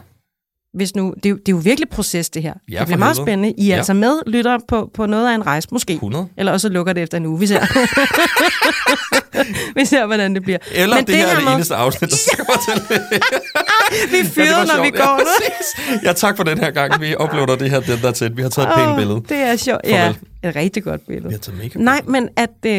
Hvis 0.78 0.94
nu, 0.96 1.14
det, 1.16 1.26
er, 1.26 1.30
jo- 1.30 1.36
det 1.36 1.48
er 1.48 1.52
jo 1.52 1.60
virkelig 1.64 1.88
proces, 1.88 2.30
det 2.30 2.42
her. 2.42 2.54
Ja, 2.70 2.78
det 2.78 2.86
bliver 2.86 2.98
meget 2.98 3.16
helvede. 3.16 3.26
spændende. 3.26 3.54
I 3.58 3.62
er 3.62 3.66
Ja. 3.66 3.70
ja. 3.72 3.76
altså 3.76 3.94
med, 3.94 4.12
lytter 4.26 4.58
på, 4.68 4.90
på 4.94 5.06
noget 5.06 5.30
af 5.30 5.34
en 5.34 5.46
rejse, 5.46 5.68
måske. 5.72 5.92
100. 5.92 6.28
Eller 6.36 6.52
også 6.52 6.68
lukker 6.68 6.92
det 6.92 7.02
efter 7.02 7.16
en 7.18 7.26
uge, 7.26 7.38
vi 7.40 7.46
ser. 7.46 7.60
vi 9.78 9.84
ser, 9.84 10.06
hvordan 10.06 10.34
det 10.34 10.42
bliver. 10.42 10.58
Eller 10.74 10.96
Men 10.96 11.06
det, 11.06 11.14
det 11.14 11.16
her 11.16 11.26
er 11.28 11.34
det 11.34 11.44
med- 11.44 11.54
eneste 11.54 11.74
afsnit, 11.74 12.10
der 12.10 12.16
skal 12.16 12.44
til. 12.68 12.82
Vi 14.10 14.16
Ja, 14.16 14.22
fyrer, 14.24 14.56
var 14.56 14.76
når 14.76 14.82
vi 14.84 14.90
går 14.90 14.98
ja, 15.02 15.16
præcis. 15.16 16.02
Ja, 16.04 16.12
tak 16.12 16.36
for 16.36 16.44
den 16.44 16.58
her 16.58 16.70
gang. 16.70 17.00
Vi 17.00 17.14
uploader 17.20 17.56
det 17.56 17.70
her, 17.70 17.80
den 17.80 17.98
der 18.02 18.10
til. 18.12 18.36
Vi 18.36 18.42
har 18.42 18.48
taget 18.48 18.68
et 18.68 18.74
pænt 18.76 18.96
billede. 18.96 19.22
Det 19.28 19.36
er 19.36 19.56
sjovt. 19.56 19.80
Ja, 19.84 20.14
et 20.44 20.56
rigtig 20.56 20.84
godt 20.84 21.06
billede. 21.06 21.28
Vi 21.28 21.34
har 21.34 21.38
taget 21.38 21.58
mega 21.58 21.78
Nej, 21.78 22.00
men 22.06 22.28
at 22.36 22.50
øh, 22.66 22.72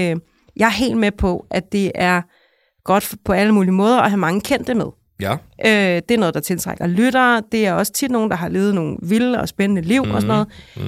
jeg 0.56 0.66
er 0.66 0.70
helt 0.70 0.98
med 0.98 1.12
på, 1.12 1.46
at 1.52 1.72
det 1.72 1.92
er 1.96 2.22
godt 2.86 3.14
på 3.26 3.34
alle 3.34 3.54
mulige 3.54 3.72
måder 3.74 4.00
at 4.02 4.10
have 4.10 4.18
mange 4.20 4.42
kendte 4.42 4.74
med. 4.74 4.86
Ja. 5.20 5.34
Øh, 5.66 6.02
det 6.10 6.12
er 6.12 6.18
noget, 6.18 6.34
der 6.34 6.40
tiltrækker 6.40 6.88
lyttere. 6.88 7.44
Det 7.52 7.66
er 7.68 7.74
også 7.74 7.92
tit 7.94 8.12
nogen, 8.12 8.30
der 8.32 8.36
har 8.38 8.50
levet 8.50 8.76
nogle 8.76 8.98
vilde 9.04 9.40
og 9.42 9.50
spændende 9.50 9.82
liv 9.82 10.04
mm, 10.06 10.12
og 10.12 10.22
sådan 10.22 10.28
noget. 10.28 10.48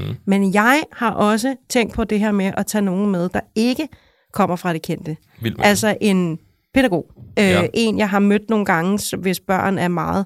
Mm. 0.10 0.16
Men 0.26 0.54
jeg 0.54 0.84
har 0.94 1.12
også 1.12 1.56
tænkt 1.70 1.94
på 1.94 2.04
det 2.04 2.20
her 2.20 2.32
med 2.32 2.52
at 2.58 2.66
tage 2.66 2.82
nogen 2.82 3.12
med, 3.12 3.30
der 3.30 3.40
ikke 3.56 3.88
kommer 4.34 4.56
fra 4.56 4.74
det 4.74 4.82
kendte. 4.82 5.18
Vildt. 5.42 5.60
Altså 5.64 5.98
en 6.02 6.40
pædagog. 6.74 7.06
Øh, 7.40 7.46
Ja. 7.46 7.62
ja. 7.62 7.68
En, 7.74 7.98
jeg 7.98 8.10
har 8.10 8.20
mødt 8.20 8.50
nogle 8.50 8.66
gange, 8.66 9.18
hvis 9.18 9.40
børn 9.40 9.78
er 9.78 9.88
meget, 9.88 10.26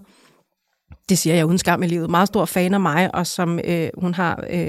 det 1.10 1.18
siger 1.18 1.36
jeg 1.36 1.46
uden 1.46 1.58
skam 1.58 1.84
i 1.84 1.88
livet, 1.88 2.10
meget 2.10 2.28
stor 2.28 2.46
fan 2.46 2.74
af 2.74 2.80
mig, 2.80 3.16
og 3.16 3.28
som 3.28 3.60
øh, 3.64 3.90
hun 3.98 4.14
har 4.14 4.44
øh, 4.50 4.68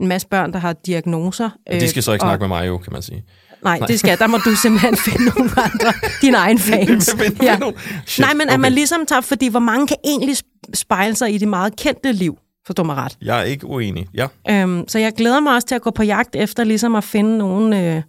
en 0.00 0.08
masse 0.08 0.28
børn, 0.28 0.52
der 0.52 0.58
har 0.58 0.72
diagnoser. 0.72 1.50
Og 1.66 1.72
de 1.74 1.88
skal 1.88 2.02
så 2.02 2.12
ikke 2.12 2.24
og- 2.24 2.28
snakke 2.28 2.42
med 2.42 2.48
mig 2.48 2.66
jo, 2.66 2.78
kan 2.78 2.92
man 2.92 3.02
sige. 3.02 3.24
Nej, 3.64 3.78
det 3.78 3.98
skal 4.00 4.18
der 4.18 4.26
må 4.26 4.36
du 4.38 4.54
simpelthen 4.56 4.96
finde 4.96 5.24
nogle 5.24 5.50
andre, 5.56 5.92
dine 6.22 6.36
egne 6.36 6.58
fans. 6.70 7.14
Finde 7.18 7.36
Ja. 7.44 7.58
nogle- 7.58 7.76
Shit, 8.06 8.24
Nej, 8.24 8.34
men 8.34 8.40
at 8.40 8.48
okay. 8.48 8.60
man 8.60 8.72
ligesom 8.72 9.06
tager, 9.06 9.20
fordi 9.20 9.48
hvor 9.48 9.60
mange 9.60 9.86
kan 9.86 9.96
egentlig 10.04 10.36
spejle 10.74 11.14
sig 11.14 11.34
i 11.34 11.38
det 11.38 11.48
meget 11.48 11.76
kendte 11.76 12.12
liv, 12.12 12.36
forstår 12.66 12.84
mig 12.84 12.96
ret. 12.96 13.16
Jeg 13.22 13.38
er 13.40 13.42
ikke 13.42 13.66
uenig. 13.66 14.06
Ja. 14.14 14.26
Øhm, 14.50 14.84
så 14.88 14.98
jeg 14.98 15.12
glæder 15.12 15.40
mig 15.40 15.54
også 15.54 15.68
til 15.68 15.74
at 15.74 15.82
gå 15.82 15.90
på 15.90 16.02
jagt 16.02 16.36
efter 16.36 16.64
ligesom 16.64 16.94
at 16.94 17.04
finde 17.04 17.38
nogen... 17.38 17.72
Øh, 17.72 18.02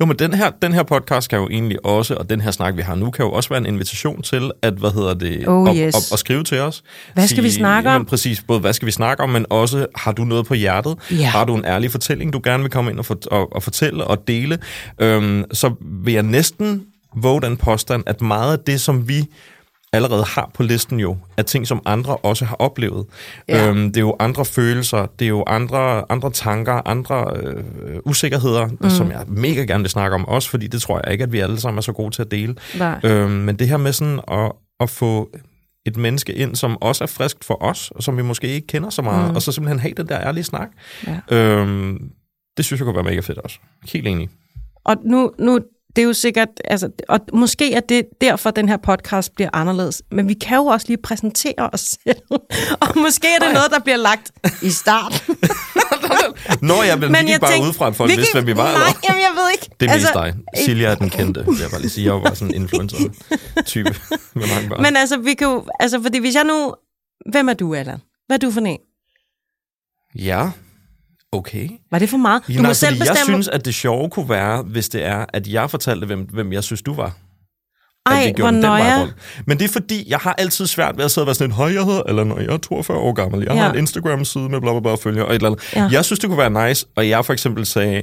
Jo, 0.00 0.04
men 0.06 0.18
den 0.18 0.34
her, 0.34 0.50
den 0.62 0.72
her 0.72 0.82
podcast 0.82 1.30
kan 1.30 1.38
jo 1.38 1.48
egentlig 1.48 1.86
også, 1.86 2.14
og 2.14 2.30
den 2.30 2.40
her 2.40 2.50
snak, 2.50 2.76
vi 2.76 2.82
har 2.82 2.94
nu, 2.94 3.10
kan 3.10 3.24
jo 3.24 3.32
også 3.32 3.48
være 3.48 3.58
en 3.58 3.66
invitation 3.66 4.22
til, 4.22 4.50
at, 4.62 4.74
hvad 4.74 4.90
hedder 4.90 5.14
det, 5.14 5.48
Oh, 5.48 5.70
at, 5.70 5.76
yes. 5.76 5.94
at, 5.94 6.12
at 6.12 6.18
skrive 6.18 6.44
til 6.44 6.58
os. 6.60 6.82
Hvad 7.14 7.28
skal 7.28 7.44
vi 7.44 7.50
snakke 7.50 7.88
om? 7.88 7.92
jamen, 7.92 8.06
Præcis, 8.06 8.42
både 8.42 8.60
hvad 8.60 8.72
skal 8.72 8.86
vi 8.86 8.92
snakke 8.92 9.22
om, 9.22 9.30
men 9.30 9.46
også, 9.50 9.86
har 9.96 10.12
du 10.12 10.24
noget 10.24 10.46
på 10.46 10.54
hjertet? 10.54 10.96
Ja. 11.10 11.24
Har 11.26 11.44
du 11.44 11.54
en 11.56 11.64
ærlig 11.64 11.90
fortælling, 11.90 12.32
du 12.32 12.40
gerne 12.44 12.62
vil 12.62 12.70
komme 12.72 12.90
ind 12.90 12.98
og, 12.98 13.06
for, 13.06 13.18
og, 13.30 13.52
og 13.52 13.62
fortælle 13.62 14.04
og 14.04 14.28
dele? 14.28 14.58
Øhm, 14.98 15.44
så 15.52 15.74
vil 15.80 16.14
jeg 16.14 16.22
næsten 16.22 16.82
våge 17.16 17.42
den 17.42 17.56
påstand, 17.56 18.02
at 18.06 18.20
meget 18.22 18.52
af 18.52 18.64
det, 18.66 18.80
som 18.80 19.08
vi 19.08 19.26
allerede 19.94 20.24
har 20.24 20.50
på 20.54 20.62
listen 20.62 21.00
jo, 21.00 21.16
er 21.36 21.42
ting, 21.42 21.66
som 21.66 21.82
andre 21.84 22.16
også 22.16 22.44
har 22.44 22.56
oplevet. 22.56 23.06
Ja. 23.48 23.68
Øhm, 23.68 23.86
det 23.86 23.96
er 23.96 24.00
jo 24.00 24.16
andre 24.18 24.44
følelser, 24.44 25.06
det 25.18 25.24
er 25.24 25.28
jo 25.28 25.44
andre, 25.46 26.12
andre 26.12 26.30
tanker, 26.30 26.88
andre 26.88 27.26
øh, 27.36 27.64
usikkerheder, 28.04 28.68
mm. 28.80 28.90
som 28.90 29.10
jeg 29.10 29.24
mega 29.26 29.62
gerne 29.62 29.82
vil 29.82 29.90
snakke 29.90 30.14
om 30.14 30.28
også, 30.28 30.50
fordi 30.50 30.66
det 30.66 30.82
tror 30.82 31.00
jeg 31.04 31.12
ikke, 31.12 31.24
at 31.24 31.32
vi 31.32 31.38
alle 31.38 31.60
sammen 31.60 31.78
er 31.78 31.82
så 31.82 31.92
gode 31.92 32.10
til 32.10 32.22
at 32.22 32.30
dele. 32.30 32.54
Nej. 32.78 33.00
Øhm, 33.04 33.30
men 33.30 33.56
det 33.56 33.68
her 33.68 33.76
med 33.76 33.92
sådan 33.92 34.20
at, 34.28 34.52
at 34.80 34.90
få 34.90 35.30
et 35.86 35.96
menneske 35.96 36.34
ind, 36.34 36.56
som 36.56 36.82
også 36.82 37.04
er 37.04 37.08
friskt 37.08 37.44
for 37.44 37.62
os, 37.62 37.90
og 37.90 38.02
som 38.02 38.16
vi 38.16 38.22
måske 38.22 38.48
ikke 38.48 38.66
kender 38.66 38.90
så 38.90 39.02
meget, 39.02 39.30
mm. 39.30 39.36
og 39.36 39.42
så 39.42 39.52
simpelthen 39.52 39.80
have 39.80 39.94
den 39.96 40.08
der 40.08 40.20
ærlige 40.20 40.44
snak. 40.44 40.68
Ja. 41.06 41.36
Øhm, 41.36 42.10
det 42.56 42.64
synes 42.64 42.80
jeg 42.80 42.84
kunne 42.84 42.94
være 42.94 43.04
mega 43.04 43.20
fedt 43.20 43.38
også. 43.38 43.58
Helt 43.92 44.06
enig. 44.06 44.28
Og 44.84 44.96
nu, 45.04 45.32
nu 45.38 45.58
det 45.96 46.02
er 46.02 46.06
jo 46.06 46.12
sikkert, 46.12 46.48
altså, 46.64 46.88
og 47.08 47.20
måske 47.32 47.74
er 47.74 47.80
det 47.80 48.04
derfor, 48.20 48.50
den 48.50 48.68
her 48.68 48.76
podcast 48.76 49.34
bliver 49.34 49.50
anderledes. 49.52 50.02
Men 50.10 50.28
vi 50.28 50.34
kan 50.34 50.56
jo 50.56 50.66
også 50.66 50.86
lige 50.88 50.98
præsentere 51.02 51.70
os 51.72 51.80
selv. 51.80 52.22
Og 52.82 52.98
måske 52.98 53.26
er 53.34 53.44
det 53.44 53.54
noget, 53.54 53.70
der 53.70 53.78
bliver 53.78 53.96
lagt 53.96 54.32
i 54.62 54.70
start. 54.70 55.24
Nå, 56.62 56.82
jeg, 56.82 56.98
men, 56.98 57.12
men 57.12 57.26
vi 57.26 57.32
gik 57.32 57.40
bare 57.40 57.50
tænkte, 57.50 57.68
ud 57.68 57.72
fra, 57.72 57.86
at 57.86 57.96
folk 57.96 58.10
vidste, 58.10 58.32
hvem 58.32 58.46
vi 58.46 58.56
var. 58.56 58.64
Nej, 58.64 58.72
eller? 58.72 59.00
jamen, 59.08 59.22
jeg 59.22 59.32
ved 59.34 59.50
ikke. 59.52 59.70
Det 59.80 59.88
er 59.88 59.92
altså, 59.92 60.24
mest 60.24 60.36
dig. 60.54 60.64
Silja 60.64 60.88
er 60.88 60.94
den 60.94 61.10
kendte, 61.10 61.46
vil 61.46 61.58
jeg 61.60 61.70
bare 61.70 61.80
lige 61.80 61.90
sige. 61.90 62.04
Jeg 62.04 62.14
var 62.14 62.20
bare 62.20 62.36
sådan 62.36 62.54
en 62.54 62.62
influencer-type 62.62 63.94
med 64.38 64.46
mange 64.54 64.68
børn. 64.68 64.82
Men 64.82 64.96
altså, 64.96 65.16
vi 65.18 65.34
kan 65.34 65.46
jo, 65.46 65.64
altså, 65.80 66.02
fordi 66.02 66.18
hvis 66.18 66.34
jeg 66.34 66.44
nu... 66.44 66.74
Hvem 67.30 67.48
er 67.48 67.54
du, 67.54 67.74
Allan? 67.74 67.98
Hvad 68.26 68.36
er 68.36 68.38
du 68.38 68.50
for 68.50 68.60
en? 68.60 68.78
Ja, 70.14 70.50
okay. 71.34 71.68
Var 71.90 71.98
det 71.98 72.10
for 72.10 72.16
meget? 72.16 72.42
Du 72.46 72.52
Ja, 72.52 72.58
må 72.58 72.62
nej, 72.62 72.72
selv 72.72 72.96
fordi 72.96 73.08
jeg 73.08 73.12
bestemme. 73.14 73.34
synes, 73.36 73.48
at 73.48 73.64
det 73.64 73.74
sjove 73.74 74.10
kunne 74.10 74.28
være, 74.28 74.62
hvis 74.62 74.88
det 74.88 75.04
er, 75.04 75.24
at 75.32 75.46
jeg 75.48 75.70
fortalte, 75.70 76.06
hvem, 76.06 76.20
hvem 76.32 76.52
jeg 76.52 76.64
synes, 76.64 76.82
du 76.82 76.94
var. 76.94 77.12
Ej, 78.06 78.32
hvor 78.38 78.50
nøje. 78.50 79.12
Men 79.46 79.58
det 79.58 79.64
er 79.64 79.72
fordi, 79.72 80.04
jeg 80.10 80.18
har 80.18 80.34
altid 80.38 80.66
svært 80.66 80.96
ved 80.96 81.04
at 81.04 81.10
sidde 81.10 81.22
og 81.22 81.26
være 81.26 81.34
sådan 81.34 81.50
en, 81.50 81.56
hej, 81.56 81.66
jeg 81.66 81.84
hedder 81.84 82.02
Allan, 82.02 82.32
og 82.32 82.40
jeg 82.44 82.52
er 82.52 82.56
42 82.56 82.98
år 82.98 83.12
gammel. 83.12 83.40
Jeg 83.40 83.54
Ja. 83.54 83.62
har 83.62 83.72
en 83.72 83.78
Instagram-side 83.78 84.48
med 84.48 84.60
bla 84.60 84.70
bla 84.72 84.80
bla 84.80 84.94
følger 84.94 85.22
og 85.22 85.30
et 85.30 85.34
eller 85.34 85.50
andet. 85.50 85.72
Ja. 85.76 85.88
Jeg 85.92 86.04
synes, 86.04 86.18
det 86.20 86.28
kunne 86.30 86.38
være 86.38 86.68
nice, 86.68 86.86
og 86.96 87.08
jeg 87.08 87.24
for 87.24 87.32
eksempel 87.32 87.66
sagde, 87.66 88.02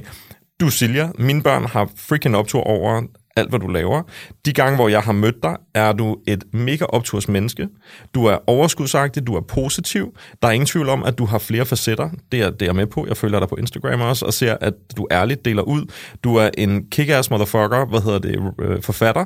du 0.60 0.70
Silja, 0.70 1.08
mine 1.18 1.42
børn 1.42 1.64
har 1.64 1.88
freaking 1.96 2.36
optur 2.36 2.60
over 2.60 3.02
alt, 3.36 3.48
hvad 3.48 3.60
du 3.60 3.66
laver. 3.66 4.02
De 4.46 4.52
gange, 4.52 4.76
hvor 4.76 4.88
jeg 4.88 5.00
har 5.00 5.12
mødt 5.12 5.42
dig, 5.42 5.56
er 5.74 5.92
du 5.92 6.16
et 6.26 6.44
mega 6.52 6.84
opturs 6.84 7.28
menneske. 7.28 7.68
Du 8.14 8.24
er 8.24 8.38
overskudsagtig, 8.46 9.26
du 9.26 9.34
er 9.34 9.40
positiv. 9.40 10.14
Der 10.42 10.48
er 10.48 10.52
ingen 10.52 10.66
tvivl 10.66 10.88
om, 10.88 11.04
at 11.04 11.18
du 11.18 11.24
har 11.24 11.38
flere 11.38 11.66
facetter. 11.66 12.10
Det 12.32 12.40
er, 12.42 12.50
det 12.50 12.62
er 12.62 12.66
jeg 12.66 12.74
med 12.76 12.86
på. 12.86 13.06
Jeg 13.08 13.16
følger 13.16 13.38
dig 13.38 13.48
på 13.48 13.56
Instagram 13.56 14.00
også, 14.00 14.24
og 14.26 14.32
ser, 14.34 14.56
at 14.60 14.74
du 14.96 15.06
ærligt 15.10 15.44
deler 15.44 15.62
ud. 15.62 15.84
Du 16.24 16.36
er 16.36 16.50
en 16.58 16.84
kick-ass 16.94 17.30
motherfucker, 17.30 17.86
hvad 17.86 18.00
hedder 18.00 18.18
det, 18.18 18.40
øh, 18.60 18.82
forfatter. 18.82 19.24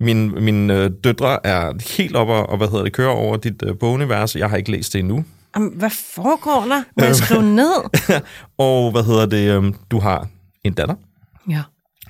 Min, 0.00 0.44
mine 0.44 0.74
øh, 0.74 0.90
døtre 1.04 1.46
er 1.46 1.72
helt 1.98 2.16
oppe 2.16 2.32
og, 2.32 2.56
hvad 2.56 2.68
hedder 2.68 2.84
det, 2.84 2.92
kører 2.92 3.10
over 3.10 3.36
dit 3.36 3.62
øh, 3.66 3.78
bogunivers. 3.78 4.36
Jeg 4.36 4.50
har 4.50 4.56
ikke 4.56 4.70
læst 4.70 4.92
det 4.92 4.98
endnu. 4.98 5.24
Jamen, 5.56 5.72
hvad 5.74 5.90
foregår 6.14 6.60
der? 6.68 6.82
Må 7.00 7.04
jeg 7.04 7.16
skrive 7.16 7.42
ned? 7.42 7.72
og 8.58 8.90
hvad 8.92 9.02
hedder 9.04 9.26
det, 9.26 9.64
øh, 9.64 9.72
du 9.90 9.98
har 9.98 10.26
en 10.64 10.72
datter, 10.72 10.94
Ja. 11.50 11.62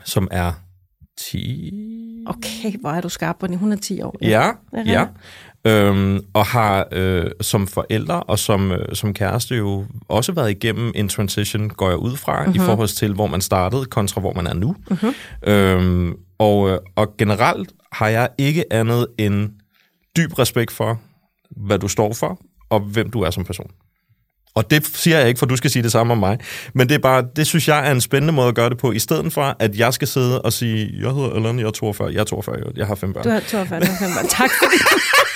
som 0.05 0.29
er 0.31 0.53
10... 1.19 2.25
Okay, 2.27 2.79
hvor 2.81 2.91
er 2.91 3.01
du 3.01 3.09
skarp 3.09 3.37
på 3.41 3.47
det. 3.47 3.59
Hun 3.59 3.73
er 3.73 3.77
10 3.77 4.03
år. 4.03 4.17
Ja, 4.23 4.51
er 4.73 4.83
ja. 4.87 5.07
Øhm, 5.65 6.21
og 6.33 6.47
har 6.47 6.89
øh, 6.93 7.31
som 7.41 7.67
forældre 7.67 8.23
og 8.23 8.39
som, 8.39 8.73
øh, 8.73 8.95
som 8.95 9.15
kæreste 9.15 9.57
jo 9.57 9.85
også 10.09 10.33
været 10.33 10.51
igennem 10.51 10.93
en 10.95 11.09
transition, 11.09 11.69
går 11.69 11.89
jeg 11.89 11.99
ud 11.99 12.17
fra, 12.17 12.41
mm-hmm. 12.41 12.55
i 12.55 12.59
forhold 12.59 12.89
til, 12.89 13.15
hvor 13.15 13.27
man 13.27 13.41
startede, 13.41 13.85
kontra 13.87 14.21
hvor 14.21 14.33
man 14.33 14.47
er 14.47 14.55
nu. 14.55 14.77
Mm-hmm. 14.91 15.15
Øhm, 15.53 16.15
og, 16.39 16.71
øh, 16.71 16.79
og 16.97 17.17
generelt 17.19 17.73
har 17.93 18.09
jeg 18.09 18.29
ikke 18.39 18.73
andet 18.73 19.07
end 19.19 19.51
dyb 20.17 20.39
respekt 20.39 20.71
for, 20.71 21.01
hvad 21.51 21.79
du 21.79 21.89
står 21.89 22.13
for, 22.13 22.41
og 22.71 22.81
hvem 22.81 23.11
du 23.11 23.21
er 23.21 23.31
som 23.31 23.45
person. 23.45 23.71
Og 24.59 24.71
det 24.71 24.87
siger 24.95 25.19
jeg 25.19 25.29
ikke, 25.29 25.39
for 25.39 25.47
du 25.47 25.57
skal 25.57 25.71
sige 25.71 25.83
det 25.83 25.93
samme 25.93 26.13
om 26.13 26.19
mig. 26.19 26.39
Men 26.75 26.89
det 26.89 26.95
er 26.95 26.99
bare, 26.99 27.25
det 27.37 27.47
synes 27.47 27.69
jeg 27.69 27.89
er 27.89 27.93
en 27.93 28.01
spændende 28.01 28.33
måde 28.33 28.49
at 28.49 28.55
gøre 28.55 28.71
det 28.71 28.79
på, 28.79 28.93
i 28.93 28.99
stedet 28.99 29.33
for, 29.33 29.57
at 29.59 29.77
jeg 29.77 29.95
skal 29.95 30.09
sidde 30.09 30.43
og 30.43 30.53
sige, 30.53 30.91
jeg 31.01 31.11
hedder 31.11 31.35
Allan, 31.35 31.59
jeg 31.59 31.67
er 31.67 31.71
42, 31.71 32.13
jeg 32.13 32.21
er 32.21 32.25
42, 32.25 32.57
jeg 32.77 32.87
har 32.87 32.95
fem 32.95 33.13
børn. 33.13 33.25
Du 33.25 33.31
har 33.31 33.41
42, 33.41 33.81
du 33.81 33.87
har 33.87 33.97
45. 33.99 34.29
Tak 34.29 34.51
for 34.51 34.67
det. 34.71 34.81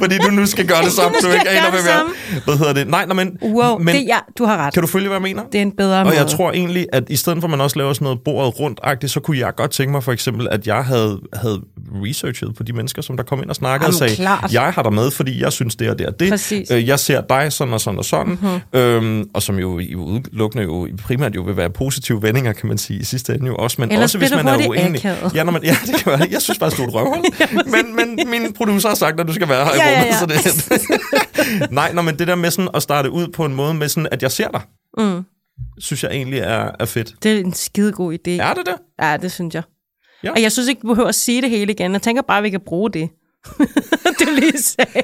Fordi 0.00 0.18
du 0.18 0.30
nu 0.30 0.46
skal 0.46 0.66
gøre 0.66 0.82
det 0.84 0.92
samme, 1.00 1.16
så 1.20 1.26
du 1.26 1.32
ikke 1.32 1.48
aner, 1.48 1.70
det 1.70 1.84
jeg 1.86 1.96
er. 1.96 2.40
Hvad 2.44 2.56
hedder 2.56 2.72
det? 2.72 2.88
Nej, 2.88 3.06
nej, 3.06 3.14
men... 3.14 3.38
Wow, 3.42 3.78
men 3.78 3.94
det, 3.94 4.04
ja, 4.08 4.18
du 4.38 4.44
har 4.44 4.56
ret. 4.56 4.74
kan 4.74 4.82
du 4.82 4.86
følge, 4.86 5.08
hvad 5.08 5.16
jeg 5.16 5.22
mener? 5.22 5.42
Det 5.52 5.58
er 5.58 5.62
en 5.62 5.72
bedre 5.72 5.98
Og 6.00 6.04
måde. 6.06 6.16
jeg 6.16 6.26
tror 6.26 6.52
egentlig, 6.52 6.86
at 6.92 7.04
i 7.10 7.16
stedet 7.16 7.38
for, 7.40 7.46
at 7.46 7.50
man 7.50 7.60
også 7.60 7.78
laver 7.78 7.92
sådan 7.92 8.04
noget 8.04 8.20
bordet 8.24 8.60
rundt 8.60 9.10
så 9.10 9.20
kunne 9.20 9.38
jeg 9.38 9.54
godt 9.56 9.70
tænke 9.70 9.92
mig 9.92 10.04
for 10.04 10.12
eksempel, 10.12 10.48
at 10.50 10.66
jeg 10.66 10.84
havde, 10.84 11.20
havde 11.32 11.60
researchet 12.04 12.54
på 12.56 12.62
de 12.62 12.72
mennesker, 12.72 13.02
som 13.02 13.16
der 13.16 13.24
kom 13.24 13.42
ind 13.42 13.50
og 13.50 13.56
snakkede 13.56 13.88
og 13.88 13.94
sagde, 13.94 14.14
klart. 14.16 14.52
jeg 14.52 14.72
har 14.74 14.82
dig 14.82 14.92
med, 14.92 15.10
fordi 15.10 15.42
jeg 15.42 15.52
synes 15.52 15.76
det 15.76 15.90
og 15.90 15.98
det 15.98 16.06
og 16.06 16.20
det. 16.20 16.30
Præcis. 16.30 16.70
Øh, 16.70 16.88
jeg 16.88 16.98
ser 16.98 17.20
dig 17.20 17.52
sådan 17.52 17.74
og 17.74 17.80
sådan 17.80 17.98
og 17.98 18.04
sådan. 18.04 18.38
Mm-hmm. 18.42 18.80
Øhm, 18.80 19.24
og 19.34 19.42
som 19.42 19.58
jo 19.58 19.78
i 19.78 19.94
udelukkende 19.94 20.64
jo 20.64 20.88
primært 21.02 21.34
jo 21.34 21.42
vil 21.42 21.56
være 21.56 21.70
positive 21.70 22.22
vendinger, 22.22 22.52
kan 22.52 22.68
man 22.68 22.78
sige, 22.78 23.00
i 23.00 23.04
sidste 23.04 23.34
ende 23.34 23.46
jo 23.46 23.56
også. 23.56 23.76
Men 23.80 23.90
Ellers 23.92 24.04
også 24.04 24.18
hvis 24.18 24.30
man 24.30 24.48
er 24.48 24.68
uenig. 24.68 25.06
akavet. 25.06 25.34
Ja, 25.34 25.42
når 25.44 25.52
man, 25.52 25.62
ja, 25.64 25.76
det 25.86 25.94
kan 25.94 26.12
være. 26.12 26.28
Jeg 26.30 26.42
synes 26.42 26.58
bare, 26.58 26.70
du 26.70 26.82
er 26.82 26.86
et 26.86 26.94
røvhul. 26.94 27.16
men, 27.74 27.96
men 28.16 28.30
min 28.30 28.52
producer 28.52 28.88
har 28.88 28.96
sagt, 28.96 29.20
at 29.20 29.26
du 29.28 29.32
skal 29.34 29.48
være 29.48 29.55
her 29.64 29.74
Ja, 29.74 29.90
i 29.90 29.92
ja, 29.92 30.00
rummet, 30.00 30.34
ja. 30.36 30.40
så 30.42 31.60
det 31.60 31.70
Nej, 31.78 31.92
nå, 31.92 32.02
men 32.02 32.18
det 32.18 32.28
der 32.28 32.34
med 32.34 32.50
sådan 32.50 32.70
at 32.74 32.82
starte 32.82 33.10
ud 33.10 33.28
på 33.28 33.44
en 33.44 33.54
måde 33.54 33.74
med 33.74 33.88
sådan, 33.88 34.08
at 34.12 34.22
jeg 34.22 34.32
ser 34.32 34.48
dig, 34.48 34.60
Mm. 34.98 35.24
synes 35.78 36.02
jeg 36.04 36.10
egentlig 36.12 36.38
er, 36.38 36.70
er 36.80 36.84
fedt. 36.84 37.14
Det 37.22 37.32
er 37.36 37.40
en 37.40 37.52
skidegod 37.52 38.14
idé. 38.14 38.30
Er 38.30 38.54
det 38.54 38.66
det? 38.66 38.74
Ja, 39.02 39.16
det 39.16 39.32
synes 39.32 39.54
jeg. 39.54 39.62
Ja. 40.22 40.30
Og 40.30 40.42
jeg 40.42 40.52
synes 40.52 40.68
ikke, 40.68 40.80
du 40.80 40.86
behøver 40.88 41.08
at 41.08 41.14
sige 41.14 41.42
det 41.42 41.50
hele 41.50 41.72
igen. 41.72 41.92
Jeg 41.92 42.02
tænker 42.02 42.22
bare, 42.22 42.38
at 42.38 42.44
vi 42.44 42.50
kan 42.50 42.60
bruge 42.66 42.90
det. 42.90 43.10
du 44.20 44.24
lige 44.34 44.58
sagde. 44.62 45.02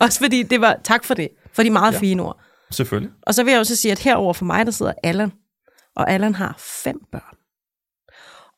Også 0.00 0.18
fordi 0.18 0.42
det 0.42 0.60
var, 0.60 0.76
tak 0.84 1.04
for 1.04 1.14
det, 1.14 1.28
for 1.52 1.62
de 1.62 1.70
meget 1.70 1.92
ja. 1.92 1.96
Ja. 1.96 2.00
fine 2.00 2.22
ord. 2.22 2.40
Selvfølgelig. 2.70 3.10
Og 3.22 3.34
så 3.34 3.44
vil 3.44 3.50
jeg 3.50 3.60
også 3.60 3.76
sige, 3.76 3.92
at 3.92 3.98
herover 3.98 4.32
for 4.32 4.44
mig, 4.44 4.66
der 4.66 4.72
sidder 4.72 4.92
Allan. 5.02 5.32
Og 5.96 6.10
Allan 6.10 6.34
har 6.34 6.54
fem 6.58 6.96
børn. 7.12 7.36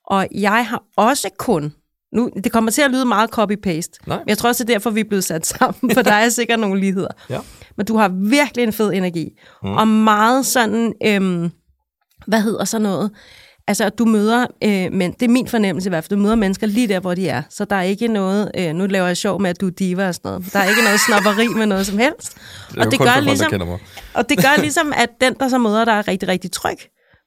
Og 0.07 0.29
jeg 0.35 0.67
har 0.67 0.83
også 0.97 1.29
kun, 1.38 1.73
nu, 2.12 2.31
det 2.45 2.52
kommer 2.52 2.71
til 2.71 2.83
at 2.83 2.90
lyde 2.90 3.04
meget 3.04 3.31
copy-paste, 3.31 3.99
Nej. 4.07 4.19
men 4.19 4.28
jeg 4.28 4.38
tror 4.38 4.49
også, 4.49 4.64
det 4.64 4.71
er 4.71 4.75
derfor, 4.75 4.90
vi 4.90 5.00
er 5.00 5.04
blevet 5.04 5.25
sat 5.25 5.47
sammen, 5.47 5.95
for 5.95 6.02
der 6.02 6.12
er 6.12 6.28
sikkert 6.38 6.61
nogle 6.61 6.81
ligheder. 6.81 7.09
Ja. 7.31 7.38
Men 7.76 7.87
du 7.87 7.97
har 7.97 8.09
virkelig 8.09 8.62
en 8.64 8.73
fed 8.73 8.92
energi, 8.92 9.28
mm. 9.62 9.73
og 9.73 9.88
meget 9.88 10.47
sådan, 10.47 10.92
øhm, 11.07 11.50
hvad 12.26 12.40
hedder 12.40 12.64
så 12.64 12.78
noget? 12.78 13.11
Altså, 13.69 13.85
at 13.85 13.99
du 13.99 14.04
møder, 14.04 14.47
øh, 14.64 14.92
men 14.92 15.12
det 15.12 15.23
er 15.23 15.28
min 15.28 15.49
fornemmelse 15.49 15.88
i 15.88 15.90
hvert 15.90 16.04
fald, 16.04 16.19
du 16.19 16.23
møder 16.23 16.35
mennesker 16.35 16.66
lige 16.66 16.88
der, 16.88 17.00
hvor 17.00 17.14
de 17.14 17.28
er. 17.28 17.42
Så 17.50 17.64
der 17.64 17.76
er 17.76 17.83
ikke 17.83 18.09
noget, 18.09 18.50
øh, 18.59 18.73
nu 18.75 18.87
laver 18.87 19.07
jeg 19.07 19.16
sjov 19.16 19.40
med, 19.40 19.50
at 19.50 19.61
du 19.61 19.66
er 19.66 19.71
diva 19.71 20.09
og 20.09 20.14
sådan 20.14 20.28
noget. 20.28 20.52
Der 20.52 20.59
er 20.59 20.69
ikke 20.69 20.83
noget 20.83 21.00
snopperi 21.00 21.49
med 21.49 21.66
noget 21.66 21.87
som 21.87 21.99
helst. 21.99 22.37
Det 22.71 22.78
og, 22.78 22.90
det 22.90 22.99
gør 22.99 23.21
ligesom, 23.21 23.52
og 24.14 24.28
det 24.28 24.38
gør 24.38 24.61
ligesom, 24.61 24.92
at 24.97 25.09
den, 25.21 25.35
der 25.40 25.49
så 25.49 25.59
møder 25.59 25.85
dig, 25.85 25.92
er 25.92 26.09
rigtig, 26.09 26.28
rigtig 26.28 26.52
tryg. 26.52 26.76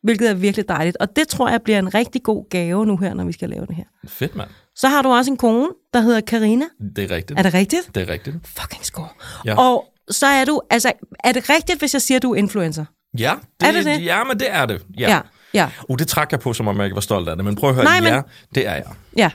Hvilket 0.05 0.29
er 0.29 0.33
virkelig 0.33 0.67
dejligt. 0.67 0.97
Og 0.97 1.15
det 1.15 1.27
tror 1.27 1.49
jeg 1.49 1.61
bliver 1.61 1.79
en 1.79 1.93
rigtig 1.93 2.23
god 2.23 2.49
gave 2.49 2.85
nu 2.85 2.97
her, 2.97 3.13
når 3.13 3.23
vi 3.25 3.31
skal 3.31 3.49
lave 3.49 3.65
det 3.65 3.75
her. 3.75 3.83
Fedt, 4.07 4.35
mand. 4.35 4.49
Så 4.75 4.87
har 4.87 5.01
du 5.01 5.09
også 5.09 5.31
en 5.31 5.37
kone, 5.37 5.67
der 5.93 5.99
hedder 6.01 6.21
Karina. 6.21 6.65
Det 6.95 7.11
er 7.11 7.15
rigtigt. 7.15 7.39
Er 7.39 7.43
det 7.43 7.53
rigtigt? 7.53 7.95
Det 7.95 8.09
er 8.09 8.13
rigtigt. 8.13 8.35
Fucking 8.59 8.85
skår. 8.85 9.21
Ja. 9.45 9.57
Og 9.59 9.85
så 10.09 10.25
er 10.27 10.45
du, 10.45 10.61
altså, 10.69 10.91
er 11.23 11.31
det 11.31 11.49
rigtigt, 11.49 11.79
hvis 11.79 11.93
jeg 11.93 12.01
siger, 12.01 12.15
at 12.17 12.21
du 12.23 12.31
er 12.31 12.35
influencer? 12.35 12.85
Ja, 13.19 13.33
det, 13.59 13.67
Er 13.67 13.71
det 13.71 13.85
det? 13.85 14.05
Ja, 14.05 14.23
men 14.23 14.39
det 14.39 14.47
er 14.51 14.65
det. 14.65 14.81
Ja. 14.99 15.09
Ja. 15.09 15.19
Ja. 15.53 15.69
Uh, 15.89 15.97
det 15.99 16.07
trak 16.07 16.31
jeg 16.31 16.39
på, 16.39 16.53
som 16.53 16.67
om 16.67 16.77
jeg 16.77 16.85
ikke 16.85 16.95
var 16.95 17.01
stolt 17.01 17.29
af 17.29 17.35
det. 17.35 17.45
Men 17.45 17.55
prøv 17.55 17.69
at 17.69 17.75
høre, 17.75 17.85
Nej, 17.85 17.99
men- 18.01 18.13
ja, 18.13 18.21
det 18.55 18.67
er 18.67 18.73
jeg. 18.73 18.85
Ja. 19.17 19.31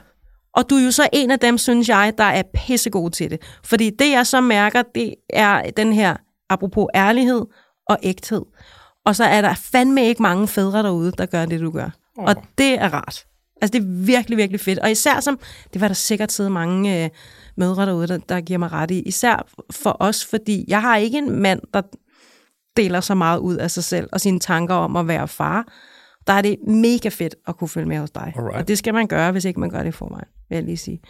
Og 0.54 0.70
du 0.70 0.74
er 0.76 0.84
jo 0.84 0.90
så 0.90 1.08
en 1.12 1.30
af 1.30 1.38
dem, 1.38 1.58
synes 1.58 1.88
jeg, 1.88 2.12
der 2.18 2.24
er 2.24 2.42
pissegod 2.54 3.10
til 3.10 3.30
det. 3.30 3.40
Fordi 3.64 3.90
det, 3.98 4.10
jeg 4.10 4.26
så 4.26 4.40
mærker, 4.40 4.82
det 4.94 5.14
er 5.30 5.62
den 5.76 5.92
her, 5.92 6.16
apropos 6.50 6.86
ærlighed 6.94 7.42
og 7.88 7.98
ægthed. 8.02 8.42
Og 9.06 9.16
så 9.16 9.24
er 9.24 9.40
der 9.40 9.54
fandme 9.54 10.08
ikke 10.08 10.22
mange 10.22 10.48
fædre 10.48 10.82
derude, 10.82 11.12
der 11.12 11.26
gør 11.26 11.46
det, 11.46 11.60
du 11.60 11.70
gør. 11.70 11.90
Oh. 12.18 12.24
Og 12.24 12.36
det 12.58 12.80
er 12.80 12.94
rart. 12.94 13.26
Altså, 13.62 13.78
det 13.78 13.84
er 13.84 14.04
virkelig, 14.06 14.38
virkelig 14.38 14.60
fedt. 14.60 14.78
Og 14.78 14.90
især 14.90 15.20
som, 15.20 15.38
det 15.72 15.80
var 15.80 15.88
der 15.88 15.94
sikkert 15.94 16.32
sidde 16.32 16.50
mange 16.50 17.04
øh, 17.04 17.10
mødre 17.56 17.86
derude, 17.86 18.08
der, 18.08 18.18
der 18.18 18.40
giver 18.40 18.58
mig 18.58 18.72
ret 18.72 18.90
i. 18.90 19.00
Især 19.00 19.46
for 19.70 19.96
os, 20.00 20.26
fordi 20.26 20.64
jeg 20.68 20.82
har 20.82 20.96
ikke 20.96 21.18
en 21.18 21.30
mand, 21.30 21.60
der 21.74 21.82
deler 22.76 23.00
så 23.00 23.14
meget 23.14 23.38
ud 23.38 23.56
af 23.56 23.70
sig 23.70 23.84
selv 23.84 24.08
og 24.12 24.20
sine 24.20 24.40
tanker 24.40 24.74
om 24.74 24.96
at 24.96 25.08
være 25.08 25.28
far. 25.28 25.66
Der 26.26 26.32
er 26.32 26.42
det 26.42 26.56
mega 26.68 27.08
fedt 27.08 27.34
at 27.48 27.56
kunne 27.56 27.68
følge 27.68 27.88
med 27.88 27.98
hos 27.98 28.10
dig. 28.10 28.32
Alright. 28.36 28.56
Og 28.56 28.68
det 28.68 28.78
skal 28.78 28.94
man 28.94 29.06
gøre, 29.06 29.32
hvis 29.32 29.44
ikke 29.44 29.60
man 29.60 29.70
gør 29.70 29.78
det 29.78 29.88
i 29.88 29.92
forvejen, 29.92 30.28
vil 30.48 30.56
jeg 30.56 30.64
lige 30.64 30.76
sige. 30.76 31.00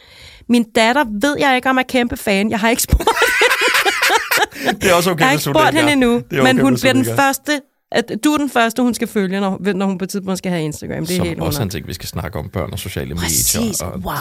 Min 0.48 0.70
datter 0.70 1.04
ved 1.20 1.36
jeg 1.38 1.56
ikke, 1.56 1.70
om 1.70 1.78
er 1.78 1.82
kæmpe 1.82 2.16
fan. 2.16 2.50
Jeg 2.50 2.60
har 2.60 2.68
ikke 2.68 2.82
spurgt, 2.82 3.08
Det 4.80 4.90
er 4.90 4.94
også 4.94 5.10
okay, 5.10 5.20
jeg 5.20 5.26
har 5.26 5.32
ikke 5.32 5.44
spurgt 5.44 5.74
hende 5.74 5.92
endnu, 5.92 6.16
er 6.16 6.42
men 6.42 6.46
okay, 6.46 6.62
hun 6.62 6.74
bliver 6.74 6.92
den 6.92 7.04
første, 7.04 7.60
at 7.92 8.12
du 8.24 8.32
er 8.32 8.38
den 8.38 8.50
første, 8.50 8.82
hun 8.82 8.94
skal 8.94 9.08
følge, 9.08 9.40
når, 9.40 9.72
når 9.72 9.86
hun 9.86 9.98
på 9.98 10.04
et 10.04 10.08
tidspunkt 10.08 10.38
skal 10.38 10.52
have 10.52 10.62
Instagram. 10.64 11.06
Det 11.06 11.12
er 11.14 11.16
Som 11.16 11.26
helt 11.26 11.40
også 11.40 11.62
en 11.62 11.70
ting, 11.70 11.86
vi 11.86 11.92
skal 11.92 12.08
snakke 12.08 12.38
om 12.38 12.48
børn 12.48 12.72
og 12.72 12.78
sociale 12.78 13.14
Præcis. 13.14 13.56
medier. 13.60 13.86
Og, 13.86 13.98
Wow. 13.98 14.14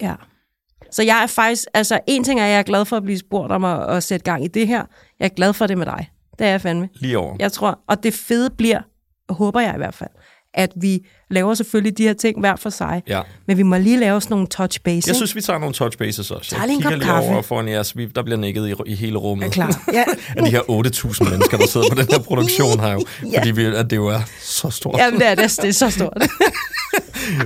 Ja. 0.00 0.06
Ja. 0.08 0.14
Så 0.90 1.02
jeg 1.02 1.22
er 1.22 1.26
faktisk, 1.26 1.64
altså 1.74 2.00
en 2.06 2.24
ting 2.24 2.40
er, 2.40 2.44
at 2.44 2.50
jeg 2.50 2.58
er 2.58 2.62
glad 2.62 2.84
for 2.84 2.96
at 2.96 3.02
blive 3.02 3.18
spurgt 3.18 3.52
om 3.52 3.64
at, 3.64 3.96
at 3.96 4.02
sætte 4.02 4.24
gang 4.24 4.44
i 4.44 4.48
det 4.48 4.66
her. 4.68 4.84
Jeg 5.20 5.24
er 5.24 5.28
glad 5.36 5.52
for 5.52 5.66
det 5.66 5.78
med 5.78 5.86
dig. 5.86 6.10
Det 6.38 6.46
er 6.46 6.50
jeg 6.50 6.60
fandme. 6.60 6.88
Lige 6.94 7.18
over. 7.18 7.36
Jeg 7.38 7.52
tror, 7.52 7.78
og 7.88 8.02
det 8.02 8.14
fede 8.14 8.50
bliver, 8.50 8.80
håber 9.32 9.60
jeg 9.60 9.74
i 9.74 9.76
hvert 9.76 9.94
fald, 9.94 10.10
at 10.56 10.70
vi 10.76 11.06
laver 11.30 11.54
selvfølgelig 11.54 11.98
de 11.98 12.02
her 12.02 12.12
ting 12.14 12.40
hver 12.40 12.56
for 12.56 12.70
sig. 12.70 13.02
Ja. 13.08 13.20
Men 13.46 13.56
vi 13.58 13.62
må 13.62 13.76
lige 13.78 13.96
lave 14.00 14.20
sådan 14.20 14.34
nogle 14.34 14.46
touch 14.46 14.80
base. 14.84 15.04
Jeg 15.08 15.16
synes, 15.16 15.34
vi 15.36 15.40
tager 15.40 15.58
nogle 15.58 15.74
touch 15.74 15.98
bases 15.98 16.30
også. 16.30 16.50
Tag 16.50 16.58
Jeg 16.58 16.66
lige 16.66 16.76
en 16.76 16.82
kop 16.82 16.92
lige 16.92 17.02
kaffe. 17.04 17.30
over 17.30 17.42
foran 17.42 17.68
jeres. 17.68 17.96
Vi, 17.96 18.06
der 18.06 18.22
bliver 18.22 18.38
nikket 18.38 18.68
i, 18.68 18.74
i 18.86 18.94
hele 18.94 19.16
rummet. 19.18 19.46
er 19.46 19.50
klar. 19.50 19.82
Ja. 19.92 20.04
Af 20.36 20.44
de 20.44 20.50
her 20.50 20.60
8.000 20.60 21.30
mennesker, 21.30 21.56
der 21.58 21.66
sidder 21.66 21.88
på 21.88 21.94
den 21.94 22.06
her 22.10 22.18
produktion 22.18 22.80
her 22.80 22.92
jo. 22.92 23.04
Ja. 23.32 23.38
Fordi 23.38 23.50
vi, 23.50 23.64
at 23.64 23.90
det 23.90 23.96
jo 23.96 24.06
er 24.06 24.20
så 24.40 24.70
stort. 24.70 24.98
Jamen, 24.98 25.20
det 25.20 25.28
er, 25.28 25.34
det, 25.34 25.56
det 25.62 25.68
er 25.68 25.72
så 25.72 25.90
stort. 25.90 26.22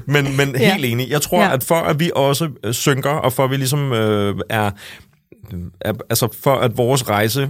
Men, 0.06 0.36
men 0.36 0.56
Ja. 0.58 0.72
helt 0.72 0.84
enig. 0.84 1.08
Jeg 1.10 1.22
tror, 1.22 1.42
Ja. 1.42 1.52
at 1.54 1.64
for 1.64 1.74
at 1.74 2.00
vi 2.00 2.10
også 2.16 2.48
øh, 2.64 2.74
synker, 2.74 3.10
og 3.10 3.32
for 3.32 3.44
at 3.44 3.50
vi 3.50 3.56
ligesom 3.56 3.92
øh, 3.92 4.34
er, 4.50 4.70
er... 5.80 5.92
Altså 6.10 6.28
for 6.42 6.54
at 6.54 6.76
vores 6.76 7.08
rejse 7.08 7.48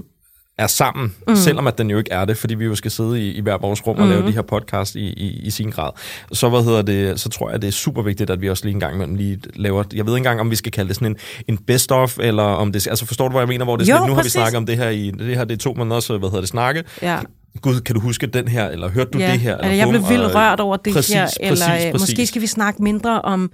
er 0.60 0.66
sammen, 0.66 1.14
mm. 1.28 1.36
selvom 1.36 1.66
at 1.66 1.78
den 1.78 1.90
jo 1.90 1.98
ikke 1.98 2.12
er 2.12 2.24
det, 2.24 2.36
fordi 2.36 2.54
vi 2.54 2.64
jo 2.64 2.74
skal 2.74 2.90
sidde 2.90 3.20
i, 3.20 3.30
i 3.32 3.40
hver 3.40 3.58
vores 3.58 3.86
rum 3.86 3.96
og 3.96 4.04
Mm. 4.04 4.10
lave 4.10 4.26
de 4.26 4.32
her 4.32 4.42
podcast 4.42 4.94
i, 4.94 5.00
i, 5.12 5.40
i 5.42 5.50
sin 5.50 5.70
grad. 5.70 5.90
Så 6.32 6.48
hvad 6.48 6.62
hedder 6.64 6.82
det, 6.82 7.20
så 7.20 7.28
tror 7.28 7.50
jeg, 7.50 7.62
det 7.62 7.68
er 7.68 7.72
super 7.72 8.02
vigtigt, 8.02 8.30
at 8.30 8.40
vi 8.40 8.50
også 8.50 8.64
lige 8.64 8.74
en 8.74 8.80
gang 8.80 8.94
imellem 8.94 9.14
lige 9.14 9.38
laver, 9.56 9.84
jeg 9.94 10.06
ved 10.06 10.12
ikke 10.12 10.16
engang, 10.16 10.40
om 10.40 10.50
vi 10.50 10.56
skal 10.56 10.72
kalde 10.72 10.88
det 10.88 10.96
sådan 10.96 11.08
en, 11.08 11.16
en 11.48 11.58
best-of, 11.58 12.18
eller 12.18 12.42
om 12.42 12.72
det, 12.72 12.86
altså 12.88 13.06
forstår 13.06 13.28
du, 13.28 13.32
hvad 13.32 13.40
jeg 13.42 13.48
mener, 13.48 13.64
hvor 13.64 13.76
det 13.76 13.88
er 13.88 13.92
Jo, 13.92 13.96
sådan, 13.96 14.02
lidt, 14.02 14.08
nu 14.10 14.14
har 14.14 14.20
vi 14.22 14.24
præcis. 14.24 14.32
snakket 14.32 14.56
om 14.56 14.66
det 14.66 14.76
her 14.76 14.88
i, 14.88 15.10
det 15.18 15.36
her 15.36 15.44
det 15.44 15.54
er 15.54 15.58
to 15.58 15.74
måneder, 15.76 16.00
så 16.00 16.18
hvad 16.18 16.28
hedder 16.28 16.40
det, 16.40 16.48
snakke. 16.48 16.84
Ja. 17.02 17.18
Gud, 17.62 17.80
kan 17.80 17.94
du 17.94 18.00
huske 18.00 18.26
den 18.26 18.48
her, 18.48 18.68
eller 18.68 18.88
hørte 18.90 19.10
du 19.10 19.18
ja. 19.18 19.32
det 19.32 19.40
her? 19.40 19.56
Eller 19.58 19.74
jeg 19.74 19.88
blev 19.88 20.08
vildt 20.08 20.24
og- 20.24 20.34
rørt 20.34 20.60
over 20.60 20.76
det 20.76 20.92
præcis, 20.94 21.14
her. 21.14 21.24
Præcis, 21.24 21.38
Eller 21.40 21.74
øh, 21.86 21.92
præcis. 21.92 22.00
måske 22.10 22.26
skal 22.26 22.42
vi 22.42 22.46
snakke 22.46 22.82
mindre 22.82 23.22
om 23.22 23.50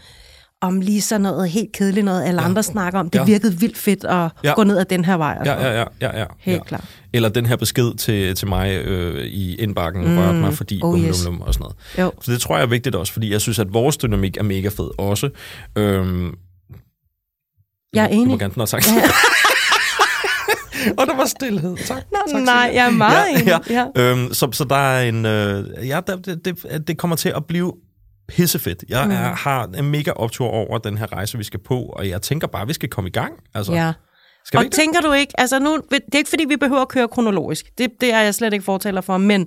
om 0.63 0.81
lige 0.81 1.01
sådan 1.01 1.21
noget 1.21 1.51
helt 1.51 1.73
kedeligt 1.73 2.05
noget, 2.05 2.25
alle 2.25 2.41
Ja. 2.41 2.47
andre 2.49 2.63
snakker 2.63 3.01
om. 3.01 3.11
Det 3.11 3.19
Ja. 3.19 3.25
virkede 3.25 3.59
vildt 3.61 3.79
fedt 3.79 4.05
at 4.05 4.31
Ja. 4.45 4.55
gå 4.55 4.65
ned 4.65 4.79
ad 4.79 4.85
den 4.85 5.05
her 5.05 5.17
vej. 5.17 5.39
Ja, 5.45 5.55
noget. 5.55 5.67
ja, 5.67 5.79
ja, 5.79 5.85
ja, 6.01 6.19
ja. 6.19 6.25
Helt 6.39 6.59
ja. 6.59 6.63
klart. 6.65 6.85
Eller 7.13 7.29
den 7.29 7.47
her 7.47 7.57
besked 7.57 7.95
til, 7.97 8.35
til 8.35 8.49
mig 8.49 8.71
øh, 8.77 9.25
i 9.27 9.55
indbakken, 9.55 10.09
mm. 10.09 10.19
rørte 10.19 10.39
mig, 10.39 10.55
fordi 10.55 10.81
Oh, 10.83 10.91
oh, 10.95 11.01
yes. 11.01 11.07
yes. 11.07 11.27
og 11.27 11.55
sådan 11.55 11.61
noget. 11.61 11.77
Jo. 11.99 12.13
Så 12.23 12.33
det 12.33 12.41
tror 12.41 12.57
jeg 12.57 12.63
er 12.63 12.67
vigtigt 12.69 12.95
også, 12.95 13.13
fordi 13.13 13.33
jeg 13.33 13.41
synes, 13.41 13.59
at 13.59 13.73
vores 13.73 13.97
dynamik 13.97 14.37
er 14.37 14.43
mega 14.43 14.69
fed 14.69 14.99
også. 14.99 15.29
Øhm, 15.79 16.35
Jeg 17.95 18.05
er 18.05 18.09
Du 18.09 18.15
må 18.15 18.23
enig. 18.23 18.39
gerne 18.39 18.55
have 18.57 18.67
sagt. 18.67 18.87
Ja. 18.87 19.03
og 20.99 21.07
der 21.07 21.17
var 21.17 21.25
stillhed. 21.27 21.77
Tak. 21.77 22.03
Nå, 22.13 22.19
tak 22.33 22.43
nej, 22.43 22.71
jeg 22.75 22.87
er 22.87 22.91
meget 22.91 23.31
enig. 23.31 23.47
Ja, 23.47 23.59
Ja. 23.71 23.87
ja. 23.97 24.11
Øhm, 24.13 24.35
så, 24.35 24.49
så 24.53 24.65
der 24.65 24.77
er 24.77 25.09
en... 25.09 25.27
Øh, 25.27 25.89
ja, 25.89 26.01
det, 26.07 26.41
det, 26.45 26.83
det 26.87 26.99
kommer 26.99 27.17
til 27.17 27.33
at 27.37 27.45
blive 27.49 27.73
pissefedt. 28.29 28.85
Jeg 28.89 29.05
Mm. 29.07 29.11
er, 29.13 29.17
har 29.35 29.65
en 29.79 29.91
mega 29.91 30.11
optur 30.11 30.47
over 30.49 30.79
den 30.79 30.99
her 30.99 31.13
rejse, 31.13 31.39
vi 31.39 31.45
skal 31.45 31.61
på, 31.61 31.81
og 31.81 32.09
jeg 32.09 32.23
tænker 32.23 32.47
bare, 32.47 32.63
at 32.63 32.69
vi 32.69 32.73
skal 32.73 32.89
komme 32.89 33.09
i 33.09 33.13
gang. 33.13 33.33
Altså, 33.55 33.73
ja. 33.73 33.93
Skal 34.45 34.59
Og 34.59 34.65
ikke 34.65 34.73
det? 34.77 34.81
tænker 34.81 35.01
du 35.01 35.13
ikke, 35.13 35.41
altså 35.41 35.59
nu, 35.59 35.77
det 35.91 36.01
er 36.13 36.19
ikke 36.19 36.31
fordi, 36.31 36.45
vi 36.49 36.57
behøver 36.57 36.81
at 36.83 36.89
køre 36.89 37.09
kronologisk. 37.09 37.67
Det, 37.79 37.91
det 38.01 38.13
er 38.13 38.21
jeg 38.21 38.35
slet 38.35 38.53
ikke 38.53 38.65
fortaler 38.65 39.01
for, 39.01 39.19
men 39.19 39.47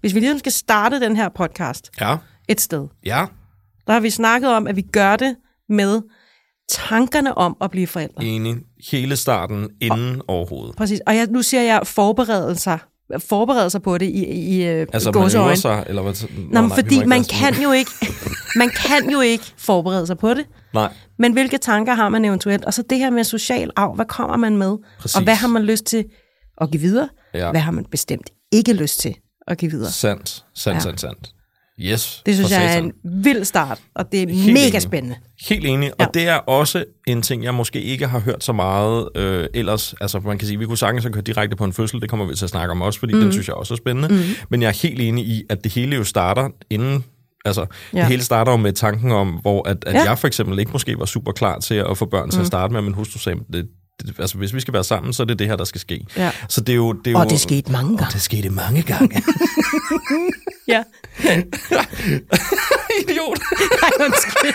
hvis 0.00 0.14
vi 0.14 0.20
ligesom 0.20 0.38
skal 0.38 0.52
starte 0.52 1.00
den 1.00 1.16
her 1.16 1.28
podcast 1.28 1.90
Ja, 2.00 2.16
et 2.48 2.60
sted, 2.60 2.88
ja, 3.06 3.26
der 3.86 3.92
har 3.92 4.00
vi 4.00 4.10
snakket 4.10 4.50
om, 4.50 4.66
at 4.66 4.76
vi 4.76 4.82
gør 4.82 5.16
det 5.16 5.36
med 5.68 6.02
tankerne 6.68 7.38
om 7.38 7.56
at 7.60 7.70
blive 7.70 7.86
forældre. 7.86 8.24
enig. 8.24 8.56
Hele 8.90 9.16
starten 9.16 9.70
inden 9.80 10.22
overhovedet. 10.28 10.76
Præcis. 10.76 11.00
Og 11.06 11.16
jeg, 11.16 11.26
nu 11.26 11.42
siger 11.42 11.62
jeg 11.62 11.80
forberedelser. 11.84 12.78
Forberede 13.28 13.70
sig 13.70 13.82
på 13.82 13.98
det 13.98 14.06
i, 14.06 14.24
i, 14.24 14.62
Altså, 14.62 14.90
altså, 14.94 15.10
man 15.10 15.16
øver 15.16 15.22
gåseøjne. 15.24 15.56
sig, 15.56 15.84
eller 15.88 16.02
hvad? 16.02 16.28
Nå, 16.50 16.60
nej, 16.60 16.74
fordi 16.74 17.04
man 17.04 17.24
kan, 17.24 17.62
jo 17.62 17.72
ikke, 17.72 17.90
man 18.60 18.70
kan 18.76 19.10
jo 19.10 19.20
ikke 19.20 19.44
forberede 19.56 20.06
sig 20.06 20.18
på 20.18 20.34
det. 20.34 20.44
Nej, 20.74 20.92
Men 21.18 21.32
hvilke 21.32 21.58
tanker 21.58 21.94
har 21.94 22.08
man 22.08 22.24
eventuelt? 22.24 22.64
Og 22.64 22.74
så 22.74 22.82
det 22.90 22.98
her 22.98 23.10
med 23.10 23.24
social 23.24 23.70
arv, 23.76 23.94
hvad 23.94 24.06
kommer 24.06 24.36
man 24.36 24.56
med? 24.56 24.76
Præcis. 25.00 25.16
Og 25.16 25.22
hvad 25.22 25.34
har 25.34 25.48
man 25.48 25.62
lyst 25.62 25.84
til 25.84 26.04
at 26.60 26.70
give 26.70 26.80
videre? 26.80 27.08
Ja. 27.34 27.50
Hvad 27.50 27.60
har 27.60 27.72
man 27.72 27.84
bestemt 27.90 28.30
ikke 28.52 28.72
lyst 28.72 29.00
til 29.00 29.14
at 29.46 29.58
give 29.58 29.70
videre? 29.70 29.90
sandt, 29.90 30.44
sandt, 30.54 30.76
Ja. 30.76 30.80
sandt, 30.80 31.00
sandt. 31.00 31.30
Yes, 31.80 32.22
Det 32.26 32.34
synes 32.34 32.50
jeg 32.50 32.74
er 32.74 32.78
en 32.78 32.92
vild 33.04 33.44
start, 33.44 33.78
og 33.94 34.12
det 34.12 34.22
er 34.22 34.28
Helt 34.34 34.52
mega 34.52 34.66
enig. 34.68 34.82
spændende. 34.82 35.16
Helt 35.48 35.66
enig, 35.66 35.92
Ja. 36.00 36.06
og 36.06 36.14
det 36.14 36.28
er 36.28 36.34
også 36.36 36.84
en 37.06 37.22
ting, 37.22 37.44
jeg 37.44 37.54
måske 37.54 37.82
ikke 37.82 38.06
har 38.06 38.18
hørt 38.20 38.44
så 38.44 38.52
meget 38.52 39.08
øh, 39.16 39.46
ellers. 39.54 39.94
Altså, 40.00 40.20
man 40.20 40.38
kan 40.38 40.48
sige, 40.48 40.58
vi 40.58 40.66
kunne 40.66 40.78
sagtens 40.78 41.06
kørt 41.12 41.26
direkte 41.26 41.56
på 41.56 41.64
en 41.64 41.72
fødsel, 41.72 42.00
det 42.00 42.10
kommer 42.10 42.26
vi 42.26 42.34
til 42.34 42.44
at 42.44 42.50
snakke 42.50 42.70
om 42.72 42.82
også, 42.82 42.98
fordi 42.98 43.14
mm. 43.14 43.20
den 43.20 43.32
synes 43.32 43.48
jeg 43.48 43.54
også 43.56 43.74
er 43.74 43.76
spændende. 43.76 44.08
Mm. 44.08 44.20
Men 44.50 44.62
jeg 44.62 44.68
er 44.68 44.82
helt 44.82 45.00
enig 45.00 45.26
i, 45.26 45.42
at 45.50 45.64
det 45.64 45.72
hele 45.72 45.96
jo 45.96 46.04
starter 46.04 46.48
inden 46.70 47.04
Altså, 47.46 47.60
ja. 47.60 47.66
Ja. 47.98 48.00
det 48.00 48.08
hele 48.08 48.22
starter 48.22 48.52
jo 48.52 48.56
med 48.56 48.72
tanken 48.72 49.12
om, 49.12 49.28
hvor 49.28 49.68
at, 49.68 49.84
at 49.86 49.94
ja. 49.94 49.98
Ja. 49.98 50.04
jeg 50.08 50.18
for 50.18 50.26
eksempel 50.26 50.58
ikke 50.58 50.72
måske 50.72 50.98
var 50.98 51.04
super 51.04 51.32
klar 51.32 51.58
til 51.58 51.74
at 51.74 51.98
få 51.98 52.04
børn 52.06 52.30
til 52.30 52.40
at 52.40 52.46
starte 52.46 52.72
med, 52.72 52.82
men 52.82 52.94
hustru 52.94 53.18
sagde, 53.18 53.38
det, 53.52 53.66
altså, 54.18 54.38
hvis 54.38 54.54
vi 54.54 54.60
skal 54.60 54.74
være 54.74 54.84
sammen, 54.84 55.12
så 55.12 55.22
er 55.22 55.26
det 55.26 55.38
det 55.38 55.46
her, 55.46 55.56
der 55.56 55.64
skal 55.64 55.80
ske. 55.80 56.06
Ja. 56.16 56.30
Så 56.48 56.60
det 56.60 56.72
er 56.72 56.76
jo... 56.76 56.92
Det 56.92 57.12
er 57.12 57.16
Og 57.18 57.24
jo, 57.24 57.28
det 57.30 57.40
skete 57.40 57.72
mange 57.72 57.92
Og 57.92 57.98
gange. 57.98 58.12
det 58.12 58.20
skete 58.22 58.50
mange 58.50 58.82
gange. 58.82 59.22
Ja. 60.68 60.82
Idiot. 63.00 63.38
Ej, 63.82 63.90
undskyld. 64.06 64.54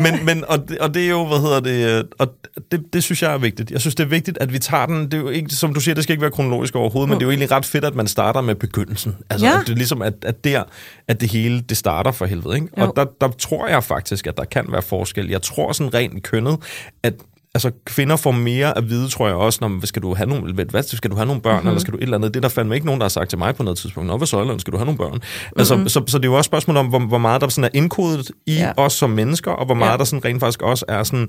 men, 0.02 0.24
men 0.24 0.44
og, 0.48 0.68
det, 0.68 0.78
og 0.78 0.94
det 0.94 1.04
er 1.04 1.08
jo, 1.08 1.26
hvad 1.26 1.38
hedder 1.38 1.60
det, 1.60 2.06
og 2.18 2.28
det, 2.72 2.82
det 2.92 3.04
synes 3.04 3.22
jeg 3.22 3.32
er 3.34 3.38
vigtigt. 3.38 3.70
Jeg 3.70 3.80
synes, 3.80 3.94
det 3.94 4.04
er 4.04 4.08
vigtigt, 4.08 4.38
at 4.40 4.52
vi 4.52 4.58
tager 4.58 4.86
den, 4.86 5.04
det 5.04 5.14
er 5.14 5.18
jo 5.18 5.28
ikke, 5.28 5.50
som 5.54 5.74
du 5.74 5.80
siger, 5.80 5.94
det 5.94 6.04
skal 6.04 6.12
ikke 6.12 6.22
være 6.22 6.30
kronologisk 6.30 6.76
overhovedet, 6.76 7.08
men 7.08 7.18
det 7.18 7.22
er 7.22 7.26
jo 7.26 7.30
egentlig 7.30 7.50
ret 7.50 7.64
fedt, 7.66 7.84
at 7.84 7.94
man 7.94 8.06
starter 8.06 8.40
med 8.40 8.54
begyndelsen. 8.54 9.16
Altså, 9.30 9.46
Ja. 9.46 9.60
at 9.60 9.66
det 9.66 9.72
er 9.72 9.76
ligesom, 9.76 10.02
at, 10.02 10.14
at 10.22 10.44
der, 10.44 10.62
at 11.08 11.20
det 11.20 11.30
hele, 11.30 11.60
det 11.60 11.76
starter 11.76 12.12
for 12.12 12.26
helvede, 12.26 12.54
ikke? 12.54 12.68
Jo. 12.78 12.82
Og 12.86 12.92
der, 12.96 13.04
der 13.20 13.28
tror 13.28 13.66
jeg 13.68 13.84
faktisk, 13.84 14.26
at 14.26 14.36
der 14.36 14.44
kan 14.44 14.64
være 14.68 14.82
forskel. 14.82 15.28
Jeg 15.28 15.42
tror 15.42 15.72
sådan 15.72 15.94
rent 15.94 16.22
kønnet, 16.22 16.58
at 17.02 17.14
Altså, 17.54 17.70
kvinder 17.84 18.16
får 18.16 18.30
mere 18.30 18.78
at 18.78 18.88
vide, 18.90 19.08
tror 19.08 19.26
jeg 19.26 19.36
også, 19.36 19.58
når 19.60 19.68
hvad 19.68 19.86
skal 19.86 20.02
du 20.02 20.14
have 20.14 20.28
nogle, 20.28 20.52
hvad, 20.52 20.82
skal 20.82 21.10
du 21.10 21.16
have 21.16 21.26
nogle 21.26 21.42
børn, 21.42 21.52
Mhm. 21.52 21.58
mm-hmm. 21.58 21.68
eller 21.68 21.80
skal 21.80 21.92
du 21.92 21.96
et 21.98 22.02
eller 22.02 22.16
andet. 22.16 22.34
Det 22.34 22.36
er 22.36 22.40
der 22.40 22.48
fandme 22.48 22.74
ikke 22.74 22.86
nogen, 22.86 23.00
der 23.00 23.04
har 23.04 23.08
sagt 23.08 23.30
til 23.30 23.38
mig 23.38 23.54
på 23.56 23.62
noget 23.62 23.78
tidspunkt. 23.78 24.06
Nå, 24.06 24.16
hvad 24.16 24.26
så, 24.26 24.40
eller 24.40 24.58
skal 24.58 24.72
du 24.72 24.76
have 24.78 24.84
nogle 24.86 24.98
børn? 24.98 25.20
Altså, 25.56 25.76
Mhm. 25.76 25.88
så, 25.88 26.02
så 26.06 26.18
det 26.18 26.24
er 26.24 26.28
jo 26.28 26.34
også 26.36 26.48
et 26.48 26.50
spørgsmål 26.50 26.76
om, 26.76 26.86
hvor, 26.86 26.98
hvor 26.98 27.18
meget 27.18 27.40
der 27.40 27.48
sådan 27.48 27.64
er 27.64 27.78
indkodet 27.78 28.30
i 28.46 28.52
Ja. 28.54 28.72
os 28.76 28.92
som 28.92 29.10
mennesker, 29.10 29.50
og 29.50 29.66
hvor 29.66 29.74
meget 29.74 29.92
Ja. 29.92 29.96
der 29.96 30.04
sådan 30.04 30.24
rent 30.24 30.40
faktisk 30.40 30.62
også 30.62 30.84
er 30.88 31.02
sådan, 31.02 31.28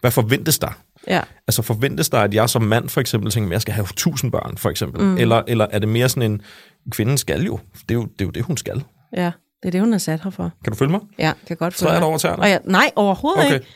hvad 0.00 0.10
forventes 0.10 0.58
der? 0.58 0.68
Ja. 1.08 1.20
Altså 1.48 1.62
forventes 1.62 2.08
der, 2.08 2.18
at 2.20 2.34
jeg 2.34 2.48
som 2.48 2.62
mand 2.62 2.88
for 2.88 3.00
eksempel 3.00 3.30
tænker, 3.32 3.48
at 3.48 3.52
jeg 3.52 3.62
skal 3.62 3.74
have 3.74 3.84
1000 3.84 4.32
børn, 4.32 4.56
for 4.56 4.70
eksempel? 4.70 5.02
Mm. 5.02 5.16
Eller, 5.16 5.42
eller 5.48 5.66
er 5.70 5.78
det 5.78 5.88
mere 5.88 6.08
sådan 6.08 6.30
en, 6.32 6.40
kvinden 6.90 7.18
skal 7.18 7.42
jo. 7.42 7.58
Det 7.88 7.90
er 7.90 7.94
jo 7.94 8.02
det, 8.02 8.20
er 8.20 8.24
jo 8.24 8.30
det 8.30 8.42
hun 8.44 8.56
skal. 8.56 8.84
ja, 9.16 9.30
det 9.62 9.68
er 9.68 9.70
det, 9.70 9.80
hun 9.80 9.94
er 9.94 9.98
sat 9.98 10.20
her 10.24 10.30
for. 10.30 10.50
Kan 10.64 10.72
du 10.72 10.76
følge 10.78 10.90
mig? 10.90 11.00
Ja, 11.18 11.32
kan 11.48 11.56
godt 11.56 11.74
følge 11.74 11.92
det 11.92 11.98
dig. 12.00 12.06
over 12.08 12.18
tæerne? 12.18 12.42
Og 12.42 12.60
nej, 12.64 12.90
overhovedet 12.96 13.44
Okay. 13.44 13.54
ikke. 13.54 13.66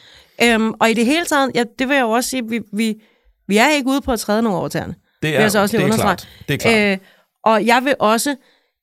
Øhm, 0.42 0.72
og 0.80 0.90
i 0.90 0.94
det 0.94 1.06
hele 1.06 1.24
taget, 1.24 1.50
ja, 1.54 1.64
det 1.78 1.88
vil 1.88 1.94
jeg 1.94 2.02
jo 2.02 2.10
også 2.10 2.30
sige, 2.30 2.48
vi, 2.48 2.60
vi, 2.72 3.02
vi 3.48 3.56
er 3.56 3.68
ikke 3.68 3.88
ude 3.88 4.00
på 4.00 4.12
at 4.12 4.20
træde 4.20 4.42
nogen 4.42 4.58
over 4.58 4.68
tæerne. 4.68 4.94
Det 5.22 5.30
vil 5.32 5.40
jeg 5.40 5.50
så 5.52 5.58
også 5.60 5.76
lige 5.76 5.86
det 5.86 5.94
er 5.94 5.98
klart. 5.98 6.28
Det 6.48 6.54
er 6.54 6.58
klart. 6.58 6.92
Øh, 6.92 6.98
og 7.44 7.66
jeg 7.66 7.84
vil 7.84 7.94
også, 7.98 8.36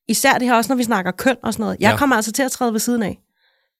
især 0.07 0.33
det 0.33 0.47
her 0.47 0.55
også, 0.55 0.71
når 0.71 0.77
vi 0.77 0.83
snakker 0.83 1.11
køn 1.11 1.35
og 1.43 1.53
sådan 1.53 1.63
noget, 1.63 1.77
jeg 1.79 1.91
Ja. 1.91 1.97
kommer 1.97 2.15
altså 2.15 2.31
til 2.31 2.43
at 2.43 2.51
træde 2.51 2.73
ved 2.73 2.79
siden 2.79 3.03
af. 3.03 3.17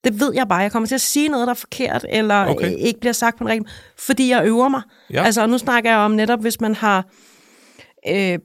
Det 0.04 0.20
ved 0.20 0.34
jeg 0.34 0.48
bare. 0.48 0.60
Jeg 0.60 0.72
kommer 0.72 0.88
til 0.88 0.96
at 0.96 1.02
sige 1.02 1.28
noget, 1.30 1.48
der 1.48 1.52
er 1.54 1.58
forkert, 1.58 2.06
eller 2.10 2.36
Okay. 2.46 2.54
okay. 2.54 2.76
ikke 2.78 3.00
bliver 3.00 3.14
sagt 3.14 3.38
på 3.38 3.44
en 3.44 3.50
rigtig 3.50 3.68
fordi 4.00 4.30
jeg 4.30 4.46
øver 4.46 4.68
mig. 4.70 4.82
Ja. 5.14 5.24
Altså, 5.24 5.42
og 5.42 5.50
nu 5.50 5.58
snakker 5.58 5.90
jeg 5.90 6.00
om 6.00 6.12
netop, 6.12 6.42
hvis 6.42 6.62
man 6.62 6.76
har 6.76 7.06
øh, 8.10 8.40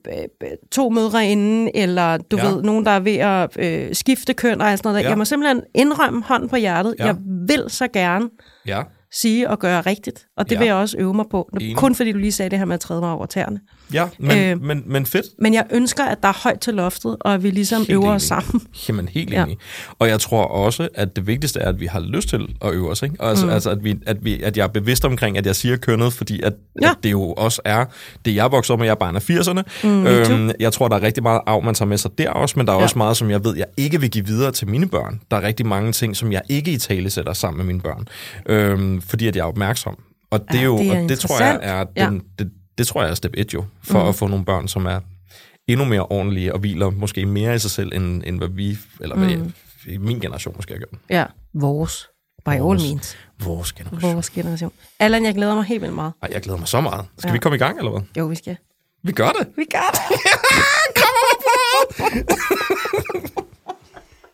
to 0.73 0.89
mødre 0.91 1.27
inden, 1.27 1.71
eller 1.75 2.17
du 2.17 2.37
Ja. 2.37 2.47
ved, 2.49 2.63
nogen, 2.63 2.85
der 2.87 2.91
er 2.91 3.01
ved 3.01 3.17
at 3.17 3.57
øh, 3.59 3.95
skifte 3.95 4.35
køn 4.35 4.61
og 4.61 4.79
sådan 4.79 4.89
noget. 4.89 4.99
Ja. 4.99 5.03
Ja. 5.03 5.09
Jeg 5.09 5.19
må 5.19 5.25
simpelthen 5.25 5.63
indrømme 5.75 6.23
hånden 6.23 6.49
på 6.49 6.57
hjertet. 6.57 6.95
Ja. 6.99 7.07
Jeg 7.07 7.17
vil 7.49 7.65
så 7.69 7.89
gerne 7.89 8.29
Ja. 8.67 8.83
Sige 9.13 9.51
og 9.51 9.59
gøre 9.59 9.81
rigtigt, 9.81 10.27
og 10.37 10.45
det 10.49 10.55
Ja. 10.55 10.59
vil 10.59 10.67
jeg 10.67 10.75
også 10.75 10.97
øve 10.99 11.15
mig 11.15 11.25
på. 11.31 11.49
Enig. 11.61 11.77
Kun 11.77 11.95
fordi 11.95 12.13
du 12.13 12.19
lige 12.19 12.33
sagde 12.33 12.51
det 12.51 12.59
her 12.59 12.65
med 12.67 12.75
at 12.75 12.81
træde 12.81 13.01
mig 13.01 13.11
over 13.11 13.27
tæerne. 13.27 13.61
Ja, 13.95 14.07
men, 14.19 14.39
øh, 14.39 14.63
men, 14.65 14.83
men 14.87 15.07
fedt. 15.07 15.27
Men 15.39 15.55
jeg 15.55 15.65
ønsker, 15.71 16.05
at 16.05 16.19
der 16.23 16.29
er 16.29 16.41
højt 16.43 16.61
til 16.61 16.75
loftet, 16.75 17.17
og 17.21 17.35
at 17.35 17.43
vi 17.43 17.51
ligesom 17.51 17.79
Helt 17.81 17.91
øver 17.91 18.03
enig. 18.03 18.15
os 18.15 18.23
sammen. 18.23 18.61
Jamen, 18.89 19.09
helt 19.09 19.31
Ja. 19.33 19.43
enig. 19.45 19.59
Og 19.99 20.09
jeg 20.09 20.21
tror 20.21 20.45
også, 20.45 20.89
at 20.95 21.17
det 21.17 21.27
vigtigste 21.27 21.61
er, 21.61 21.69
at 21.69 21.81
vi 21.81 21.87
har 21.87 22.01
lyst 22.01 22.29
til 22.29 22.55
at 22.65 22.73
øve 22.73 22.91
os. 22.91 23.03
Ikke? 23.03 23.17
Og 23.21 23.29
Altså, 23.31 23.47
mm. 23.47 23.53
altså 23.53 23.71
at, 23.71 23.85
vi, 23.85 23.99
at, 24.07 24.25
vi, 24.25 24.43
at 24.43 24.57
jeg 24.57 24.63
er 24.65 24.69
bevidst 24.69 25.05
omkring, 25.05 25.39
at 25.39 25.47
jeg 25.47 25.57
siger 25.57 25.77
kønnet, 25.77 26.13
fordi 26.13 26.41
at, 26.43 26.53
ja. 26.83 26.87
Ja. 26.87 26.91
at 26.91 26.97
det 27.03 27.11
jo 27.11 27.33
også 27.33 27.63
er 27.65 27.85
det, 28.25 28.35
jeg 28.35 28.53
voksede 28.53 28.73
op 28.75 28.79
med. 28.79 28.87
Jeg 28.87 28.91
er 28.91 28.95
barn 28.97 29.17
af 29.17 29.31
80'erne. 29.31 29.63
Mm, 29.89 30.05
too. 30.47 30.55
jeg 30.61 30.73
tror, 30.73 30.89
der 30.89 30.97
er 30.97 31.03
rigtig 31.03 31.23
meget 31.23 31.41
af, 31.47 31.63
man 31.63 31.75
tager 31.75 31.89
med 31.89 31.99
sig 31.99 32.11
der 32.19 32.31
også, 32.31 32.55
men 32.59 32.67
der 32.67 32.73
er 32.73 32.77
Ja. 32.77 32.83
også 32.83 32.99
meget, 32.99 33.17
som 33.17 33.31
jeg 33.31 33.45
ved, 33.45 33.57
jeg 33.57 33.67
ikke 33.77 34.01
vil 34.01 34.11
give 34.11 34.27
videre 34.27 34.53
til 34.53 34.69
mine 34.69 34.89
børn. 34.89 35.21
Der 35.31 35.37
er 35.37 35.43
rigtig 35.43 35.67
mange 35.67 35.93
ting, 35.93 36.17
som 36.17 36.33
jeg 36.33 36.43
ikke 36.49 36.73
i 36.73 36.77
tale 36.79 37.11
sætter 37.11 37.33
sammen 37.33 37.57
med 37.59 37.67
mine 37.67 37.81
børn, 37.81 38.07
øhm, 38.47 39.03
fordi 39.03 39.29
at 39.29 39.37
jeg 39.37 39.43
er 39.43 39.47
opmærksom. 39.47 39.97
Og 40.31 40.41
det, 40.41 40.55
er 40.57 40.59
Ja, 40.59 40.65
jo, 40.65 40.79
det 40.79 40.89
er 40.93 41.03
og 41.03 41.09
det 41.09 41.19
tror 41.19 41.41
jeg 41.45 41.59
er 41.63 41.85
den, 42.09 42.23
det, 42.39 42.51
det 42.83 42.89
tror 42.89 43.03
jeg 43.03 43.11
er 43.11 43.15
step 43.15 43.31
1 43.37 43.55
jo, 43.55 43.65
for 43.83 44.03
mm. 44.03 44.09
at 44.09 44.15
få 44.15 44.27
nogle 44.27 44.45
børn, 44.45 44.69
som 44.69 44.87
er 44.87 45.01
endnu 45.69 45.85
mere 45.85 46.07
ordentlige 46.07 46.53
og 46.53 46.59
hviler 46.59 46.91
måske 46.91 47.27
mere 47.27 47.55
i 47.55 47.59
sig 47.59 47.71
selv, 47.71 47.93
end, 47.95 48.23
end 48.27 48.39
hvad 48.39 48.49
vi, 48.49 48.79
eller 49.01 49.17
hvad 49.17 49.37
mm. 49.37 49.53
jeg, 49.87 50.01
min 50.01 50.21
generation 50.21 50.53
måske 50.57 50.73
har 50.75 50.79
gjort. 50.79 51.01
Ja, 51.11 51.25
vores. 51.55 52.09
By 52.45 52.49
all 52.51 52.61
Vores. 52.61 52.83
means. 52.83 53.17
Vores 53.45 53.73
generation. 53.73 54.13
Vores 54.15 54.31
generation. 54.31 54.73
Allan, 54.99 55.25
jeg 55.25 55.35
glæder 55.35 55.55
mig 55.55 55.65
helt 55.65 55.83
vildt 55.83 55.95
meget. 55.95 56.13
Ej, 56.23 56.29
jeg 56.33 56.43
glæder 56.43 56.59
mig 56.59 56.69
så 56.69 56.81
meget. 56.81 57.05
Skal 57.19 57.29
Ja. 57.29 57.33
vi 57.33 57.39
komme 57.39 57.57
i 57.57 57.59
gang, 57.59 57.79
eller 57.79 57.91
hvad? 57.91 58.01
Jo, 58.19 58.27
vi 58.27 58.35
skal. 58.35 58.57
Vi 59.03 59.13
gør 59.13 59.29
det. 59.29 59.47
Vi 59.57 59.65
gør 59.65 59.91
det. 59.93 60.01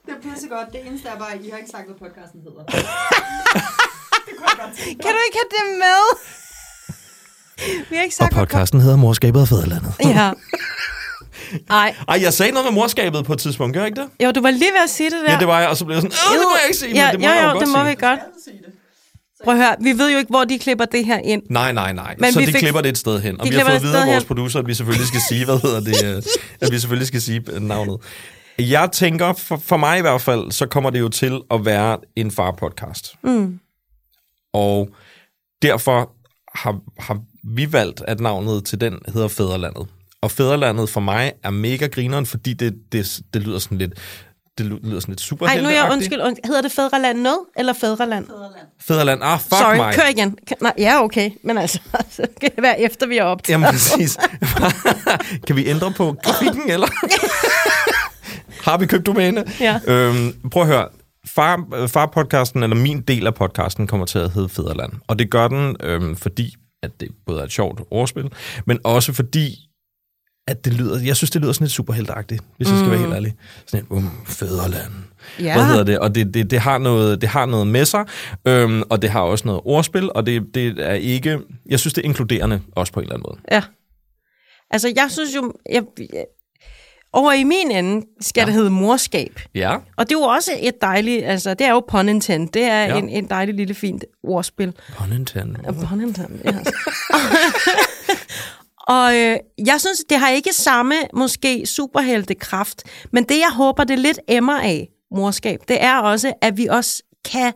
Det 0.06 0.14
er 0.16 0.20
pissegodt. 0.22 0.68
Det 0.72 0.87
eneste 0.87 1.08
er 1.08 1.18
bare, 1.18 1.32
at 1.34 1.40
I 1.44 1.48
har 1.50 1.58
ikke 1.58 1.70
sagt, 1.70 1.87
hvad 1.87 1.96
podcasten 2.08 2.40
hedder. 2.46 2.62
Kan 5.02 5.12
du 5.16 5.20
ikke 5.26 5.38
have 5.40 5.50
det 5.56 5.64
med? 5.84 6.02
Vi 7.90 7.97
har 7.97 8.03
ikke 8.03 8.14
sagt, 8.14 8.35
hvad 8.35 8.47
podcasten 8.47 8.81
hedder 8.81 8.97
Morskabet 8.97 9.40
af 9.40 9.49
Fæderlandet. 9.49 9.92
Ja. 10.05 10.33
Ej, 11.71 11.94
Ej, 12.09 12.18
jeg 12.23 12.33
sagde 12.33 12.53
noget 12.53 12.64
med 12.66 12.73
morskabet 12.73 13.25
på 13.25 13.33
et 13.33 13.38
tidspunkt, 13.38 13.75
gør 13.75 13.81
jeg 13.81 13.88
ikke 13.88 14.01
det? 14.01 14.25
jo, 14.27 14.31
du 14.31 14.40
var 14.40 14.51
lige 14.51 14.61
ved 14.73 14.83
at 14.85 14.90
sige 14.90 15.11
det 15.11 15.18
der. 15.27 15.33
Ja, 15.33 15.38
det 15.38 15.49
var 15.49 15.61
jeg, 15.61 15.68
og 15.68 15.77
så 15.77 15.85
blev 15.85 15.94
jeg 15.97 16.03
sådan, 16.03 16.16
åh, 16.31 16.35
det 16.38 16.42
må 16.44 16.57
jeg 16.57 16.64
ikke 16.68 16.79
sige, 16.79 16.94
ja, 16.94 17.05
men 17.05 17.12
det 17.12 17.21
må 17.21 17.27
jo, 17.27 17.33
jeg 17.33 17.42
jo, 17.42 17.47
jo 17.49 17.53
godt 17.53 17.61
det 17.61 17.68
må 17.68 17.75
sige. 17.85 17.88
vi 17.88 17.94
godt. 18.01 18.21
Prøv 19.44 19.55
at 19.55 19.61
høre, 19.61 19.77
vi 19.81 19.99
ved 19.99 20.12
jo 20.12 20.18
ikke, 20.18 20.29
hvor 20.31 20.44
de 20.44 20.59
klipper 20.59 20.85
det 20.85 21.07
her 21.07 21.18
ind. 21.18 21.42
Nej, 21.51 21.73
nej, 21.73 21.92
nej. 21.92 22.14
Men 22.18 22.33
så 22.33 22.38
vi 22.38 22.47
de 22.47 22.53
fik- 22.53 22.59
klipper 22.61 22.81
det 22.81 22.88
et 22.88 22.99
sted 22.99 23.21
hen. 23.21 23.40
Og 23.40 23.47
De 23.47 23.51
vi 23.51 23.57
har 23.57 23.64
fået 23.64 23.77
et 23.77 23.83
videre 23.83 24.03
af 24.03 24.12
vores 24.12 24.25
producer, 24.25 24.59
at 24.59 24.66
vi 24.66 24.75
selvfølgelig 24.75 25.07
skal 25.09 25.21
sige, 25.29 25.44
hvad 25.44 25.59
hedder 25.62 25.81
det, 25.81 26.05
øh, 26.16 26.23
at 26.61 26.73
vi 26.73 26.79
selvfølgelig 26.79 27.07
skal 27.09 27.23
sige 27.23 27.42
øh, 27.53 27.62
navnet. 27.62 27.97
Jeg 28.59 28.88
tænker, 28.92 29.33
for, 29.33 29.57
for 29.64 29.77
mig 29.77 29.99
i 29.99 30.01
hvert 30.01 30.21
fald, 30.21 30.53
så 30.53 30.66
kommer 30.66 30.90
det 30.90 31.01
jo 31.01 31.09
til 31.09 31.40
at 31.51 31.64
være 31.64 31.99
en 32.16 32.31
far-podcast. 32.31 33.14
Mm. 33.23 33.59
Og 34.53 34.88
derfor 35.62 36.11
har, 36.55 36.77
har 36.99 37.18
vi 37.54 37.72
valgt, 37.72 38.02
at 38.08 38.20
navnet 38.20 38.64
til 38.64 38.80
den 38.80 38.98
hedder 39.12 39.28
Fæderlandet. 39.28 39.87
Og 40.22 40.30
Fæderlandet 40.30 40.88
for 40.88 41.00
mig 41.00 41.32
er 41.44 41.50
mega 41.50 41.87
grineren, 41.87 42.26
fordi 42.26 42.52
det, 42.52 42.74
det, 42.92 43.20
det 43.34 43.42
lyder 43.42 43.58
sådan 43.58 43.78
lidt 43.78 43.92
det 44.58 44.66
lyder 44.66 45.00
sådan 45.00 45.12
lidt 45.12 45.20
Ej, 45.20 45.24
superhelteagtigt. 45.24 45.62
nu 45.62 45.68
er 45.68 45.84
jeg 45.84 45.92
undskyld, 45.92 46.20
undskyld. 46.22 46.46
Hedder 46.46 46.62
det 46.62 46.72
Fædreland 46.72 47.18
noget, 47.20 47.38
eller 47.56 47.72
Fædreland? 47.72 48.26
Fæderland. 48.80 49.20
Ah, 49.22 49.40
fuck 49.40 49.54
Sorry, 49.54 49.76
mig. 49.76 49.94
kør 49.94 50.06
igen. 50.11 50.37
Nej, 50.62 50.72
ja, 50.78 51.02
okay. 51.04 51.30
Men 51.44 51.58
altså, 51.58 51.80
så 52.11 52.26
skal 52.37 52.50
det 52.56 52.62
være 52.62 52.80
efter, 52.80 53.06
vi 53.06 53.18
er 53.18 53.24
optaget. 53.24 53.52
Jamen 53.52 53.70
præcis. 53.70 54.18
kan 55.46 55.56
vi 55.56 55.66
ændre 55.66 55.92
på 55.92 56.16
grafikken, 56.22 56.70
eller? 56.74 56.87
Har 58.64 58.78
vi 58.78 58.87
købt 58.87 59.06
domæne? 59.06 59.44
Ja. 59.61 59.80
Øhm, 59.87 60.50
prøv 60.50 60.62
at 60.62 60.68
høre. 60.68 60.88
Far, 61.26 61.87
far-podcasten, 61.87 62.62
eller 62.62 62.76
min 62.76 63.00
del 63.00 63.26
af 63.26 63.34
podcasten, 63.34 63.87
kommer 63.87 64.06
til 64.06 64.18
at 64.18 64.30
hedde 64.30 64.48
Fæderland. 64.48 64.92
Og 65.08 65.18
det 65.18 65.30
gør 65.30 65.48
den, 65.48 65.76
øhm, 65.80 66.16
fordi 66.16 66.54
at 66.83 67.01
det 67.01 67.09
både 67.27 67.41
er 67.41 67.45
et 67.45 67.53
sjovt 67.53 67.81
ordspil, 67.91 68.33
men 68.67 68.79
også 68.85 69.12
fordi, 69.12 69.69
at 70.47 70.64
det 70.64 70.73
lyder, 70.75 71.01
jeg 71.05 71.17
synes, 71.17 71.31
det 71.31 71.41
lyder 71.41 71.53
sådan 71.53 71.64
lidt 71.64 71.73
superheltagtigt, 71.73 72.43
hvis 72.57 72.69
mm. 72.69 72.75
jeg 72.75 72.79
skal 72.79 72.91
være 72.91 73.01
helt 73.01 73.14
ærlig. 73.14 73.35
Sådan 73.67 73.85
et, 73.85 73.91
um, 73.91 74.11
Fæderland. 74.27 74.93
Ja. 75.41 75.55
Hvad 75.55 75.67
hedder 75.67 75.85
det? 75.85 75.99
Og 75.99 76.14
det, 76.14 76.35
det, 76.35 76.51
det, 76.51 76.59
har 76.61 76.79
noget, 76.79 77.21
det 77.21 77.29
har 77.29 77.47
noget 77.47 77.67
med 77.67 77.85
sig, 77.85 78.05
øhm, 78.45 78.83
og 78.91 79.03
det 79.03 79.11
har 79.11 79.21
også 79.21 79.47
noget 79.47 79.61
ordspil, 79.64 80.12
og 80.12 80.27
det, 80.27 80.43
det 80.55 80.75
er 80.79 80.95
ikke... 80.95 81.38
Jeg 81.67 81.81
synes, 81.81 81.95
det 81.95 82.03
er 82.03 82.09
inkluderende 82.09 82.61
også 82.73 82.93
på 82.93 83.01
en 83.01 83.05
eller 83.05 83.14
anden 83.14 83.27
måde. 83.29 83.41
Ja. 83.53 83.62
Altså, 84.71 84.93
jeg 84.97 85.07
synes 85.11 85.37
jo... 85.37 85.53
Jeg, 85.71 85.83
over 87.12 87.33
i 87.33 87.44
min 87.44 87.71
ende 87.71 88.07
skal 88.21 88.40
ja. 88.40 88.47
det 88.47 88.55
hedde 88.55 88.71
morskab. 88.71 89.40
Ja. 89.55 89.77
Og 89.97 90.09
det 90.09 90.14
er 90.14 90.18
jo 90.18 90.25
også 90.25 90.51
et 90.61 90.81
dejligt... 90.83 91.25
Altså, 91.25 91.55
det 91.55 91.66
er 91.66 91.71
jo 91.71 91.85
pun 91.88 92.09
intended. 92.09 92.49
Det 92.53 92.62
er 92.62 92.85
Ja. 92.85 92.97
en, 92.99 93.09
en 93.09 93.31
dejlig 93.31 93.55
lille 93.55 93.75
fint 93.75 94.05
ordspil. 94.25 94.73
Pun 94.97 95.12
intended. 95.12 95.57
Ja, 95.64 95.73
Pun 95.87 96.01
intended, 96.01 96.38
ja. 96.44 96.53
Og 98.88 99.16
øh, 99.16 99.37
jeg 99.66 99.77
synes, 99.81 99.99
det 100.09 100.18
har 100.18 100.29
ikke 100.29 100.53
samme, 100.55 100.94
måske, 101.14 101.66
superheltekraft, 101.66 102.83
men 103.12 103.25
det, 103.25 103.38
jeg 103.38 103.51
håber, 103.55 103.85
det 103.85 103.99
lidt 103.99 104.21
emmer 104.29 104.61
af, 104.61 104.88
morskab, 105.11 105.61
det 105.68 105.83
er 105.83 105.99
også, 105.99 106.33
at 106.42 106.57
vi 106.57 106.66
også 106.66 107.03
kan 107.33 107.53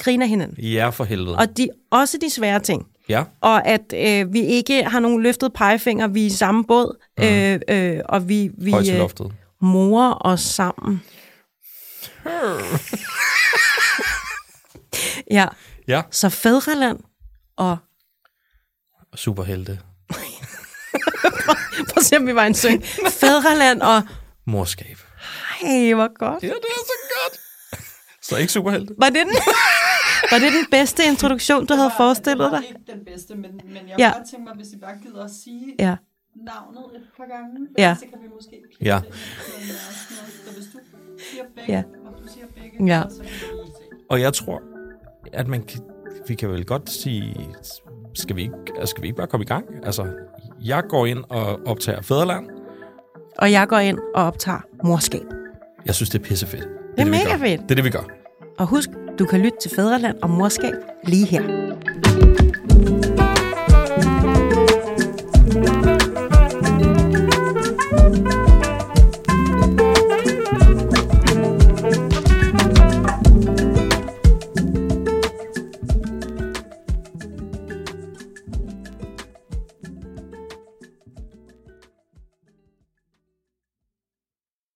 grine 0.00 0.24
af 0.24 0.28
hinanden. 0.28 0.64
Ja, 0.64 0.88
for 0.88 1.04
helvede. 1.04 1.36
Og 1.36 1.56
de, 1.56 1.68
også 1.90 2.18
de 2.18 2.30
svære 2.30 2.60
ting. 2.60 2.82
Ja. 3.08 3.24
Og 3.40 3.66
at 3.66 3.92
øh, 3.94 4.32
vi 4.32 4.40
ikke 4.40 4.84
har 4.84 5.00
nogen 5.00 5.22
løftet 5.22 5.52
pegefinger, 5.52 6.06
vi 6.06 6.22
er 6.22 6.26
i 6.26 6.30
samme 6.30 6.64
båd, 6.64 6.98
mm. 7.18 7.24
øh, 7.24 7.60
øh, 7.68 8.00
og 8.08 8.28
vi, 8.28 8.50
vi 8.58 8.72
øh, 8.90 9.08
morer 9.60 10.26
os 10.26 10.40
sammen. 10.40 11.02
ja, 15.30 15.46
Ja. 15.88 16.02
så 16.10 16.28
fædreland 16.28 16.98
og... 17.56 17.76
Superhelte. 19.14 19.80
Prøv 21.88 21.96
at 21.96 22.04
se, 22.04 22.16
om 22.16 22.26
vi 22.26 22.34
var 22.34 22.44
en 22.44 22.54
søn. 22.54 22.82
Fædreland 23.10 23.82
og... 23.82 24.02
Morskab. 24.46 24.98
Ej, 25.62 25.92
hvor 25.94 26.18
godt. 26.18 26.42
Ja, 26.42 26.48
det 26.48 26.54
er 26.54 26.84
så 26.86 26.92
godt. 27.14 27.40
Så 28.22 28.36
ikke 28.36 28.52
superhelte. 28.52 28.94
Var 28.98 29.06
det 29.06 29.26
den, 29.26 29.36
var 30.34 30.40
det 30.44 30.52
den 30.60 30.66
bedste 30.70 31.00
introduktion, 31.10 31.66
du 31.66 31.74
havde 31.74 31.92
forestillet 31.96 32.50
dig? 32.52 32.60
Det 32.62 32.68
var 32.74 32.78
ikke 32.78 32.92
den 32.94 33.04
bedste, 33.10 33.34
men, 33.34 33.50
men 33.64 33.82
jeg 33.88 33.98
Ja. 33.98 34.10
kunne 34.12 34.18
godt 34.20 34.30
tænke 34.30 34.44
mig, 34.48 34.54
hvis 34.60 34.70
I 34.72 34.78
bare 34.86 34.96
gider 35.02 35.24
at 35.24 35.30
sige 35.30 35.66
Ja. 35.78 35.96
navnet 36.50 36.84
et 36.96 37.02
par 37.16 37.24
gange. 37.34 37.68
Ja. 37.78 37.92
Så 38.00 38.06
kan 38.10 38.18
vi 38.22 38.28
måske 38.34 38.50
klippe 38.50 38.84
Ja. 38.92 39.00
det. 39.06 39.14
Så 40.46 40.54
hvis 40.56 40.66
du 40.72 40.78
siger 41.30 41.44
begge, 41.56 41.72
Ja. 41.72 41.82
og 42.06 42.12
du 42.22 42.28
siger 42.28 42.46
begge, 42.62 42.86
Ja. 42.86 43.02
så 43.10 43.16
kan 43.18 43.24
vi 43.26 43.70
se. 43.78 43.84
Og 44.10 44.20
jeg 44.20 44.32
tror, 44.34 44.62
at 45.32 45.48
man 45.48 45.62
kan, 45.62 45.80
vi 46.28 46.34
kan 46.34 46.48
vel 46.50 46.64
godt 46.64 46.90
sige, 46.90 47.50
skal 48.14 48.36
vi, 48.36 48.42
ikke, 48.42 48.54
altså, 48.78 48.86
skal 48.90 49.02
vi 49.02 49.06
ikke 49.06 49.16
bare 49.16 49.26
komme 49.26 49.44
i 49.44 49.46
gang? 49.46 49.64
Altså, 49.86 50.06
jeg 50.64 50.82
går 50.88 51.06
ind 51.06 51.24
og 51.28 51.60
optager 51.66 52.02
Fæderland. 52.02 52.46
Og 53.38 53.52
jeg 53.52 53.68
går 53.68 53.78
ind 53.78 53.98
og 54.14 54.24
optager 54.24 54.58
morskab. 54.84 55.22
Jeg 55.86 55.94
synes, 55.94 56.10
det 56.10 56.20
er 56.20 56.24
pissefedt. 56.24 56.62
Det 56.64 56.70
Det 56.96 57.00
er 57.00 57.04
vi 57.04 57.10
mega 57.10 57.36
fedt. 57.36 57.60
Det 57.62 57.70
er 57.70 57.74
det, 57.74 57.84
vi 57.84 57.90
gør. 57.90 58.04
Og 58.58 58.66
husk, 58.66 58.88
du 59.18 59.26
kan 59.26 59.40
lytte 59.40 59.58
til 59.60 59.70
Fædreland 59.70 60.16
og 60.22 60.30
morskab 60.30 60.74
lige 61.04 61.26
her. 61.26 61.63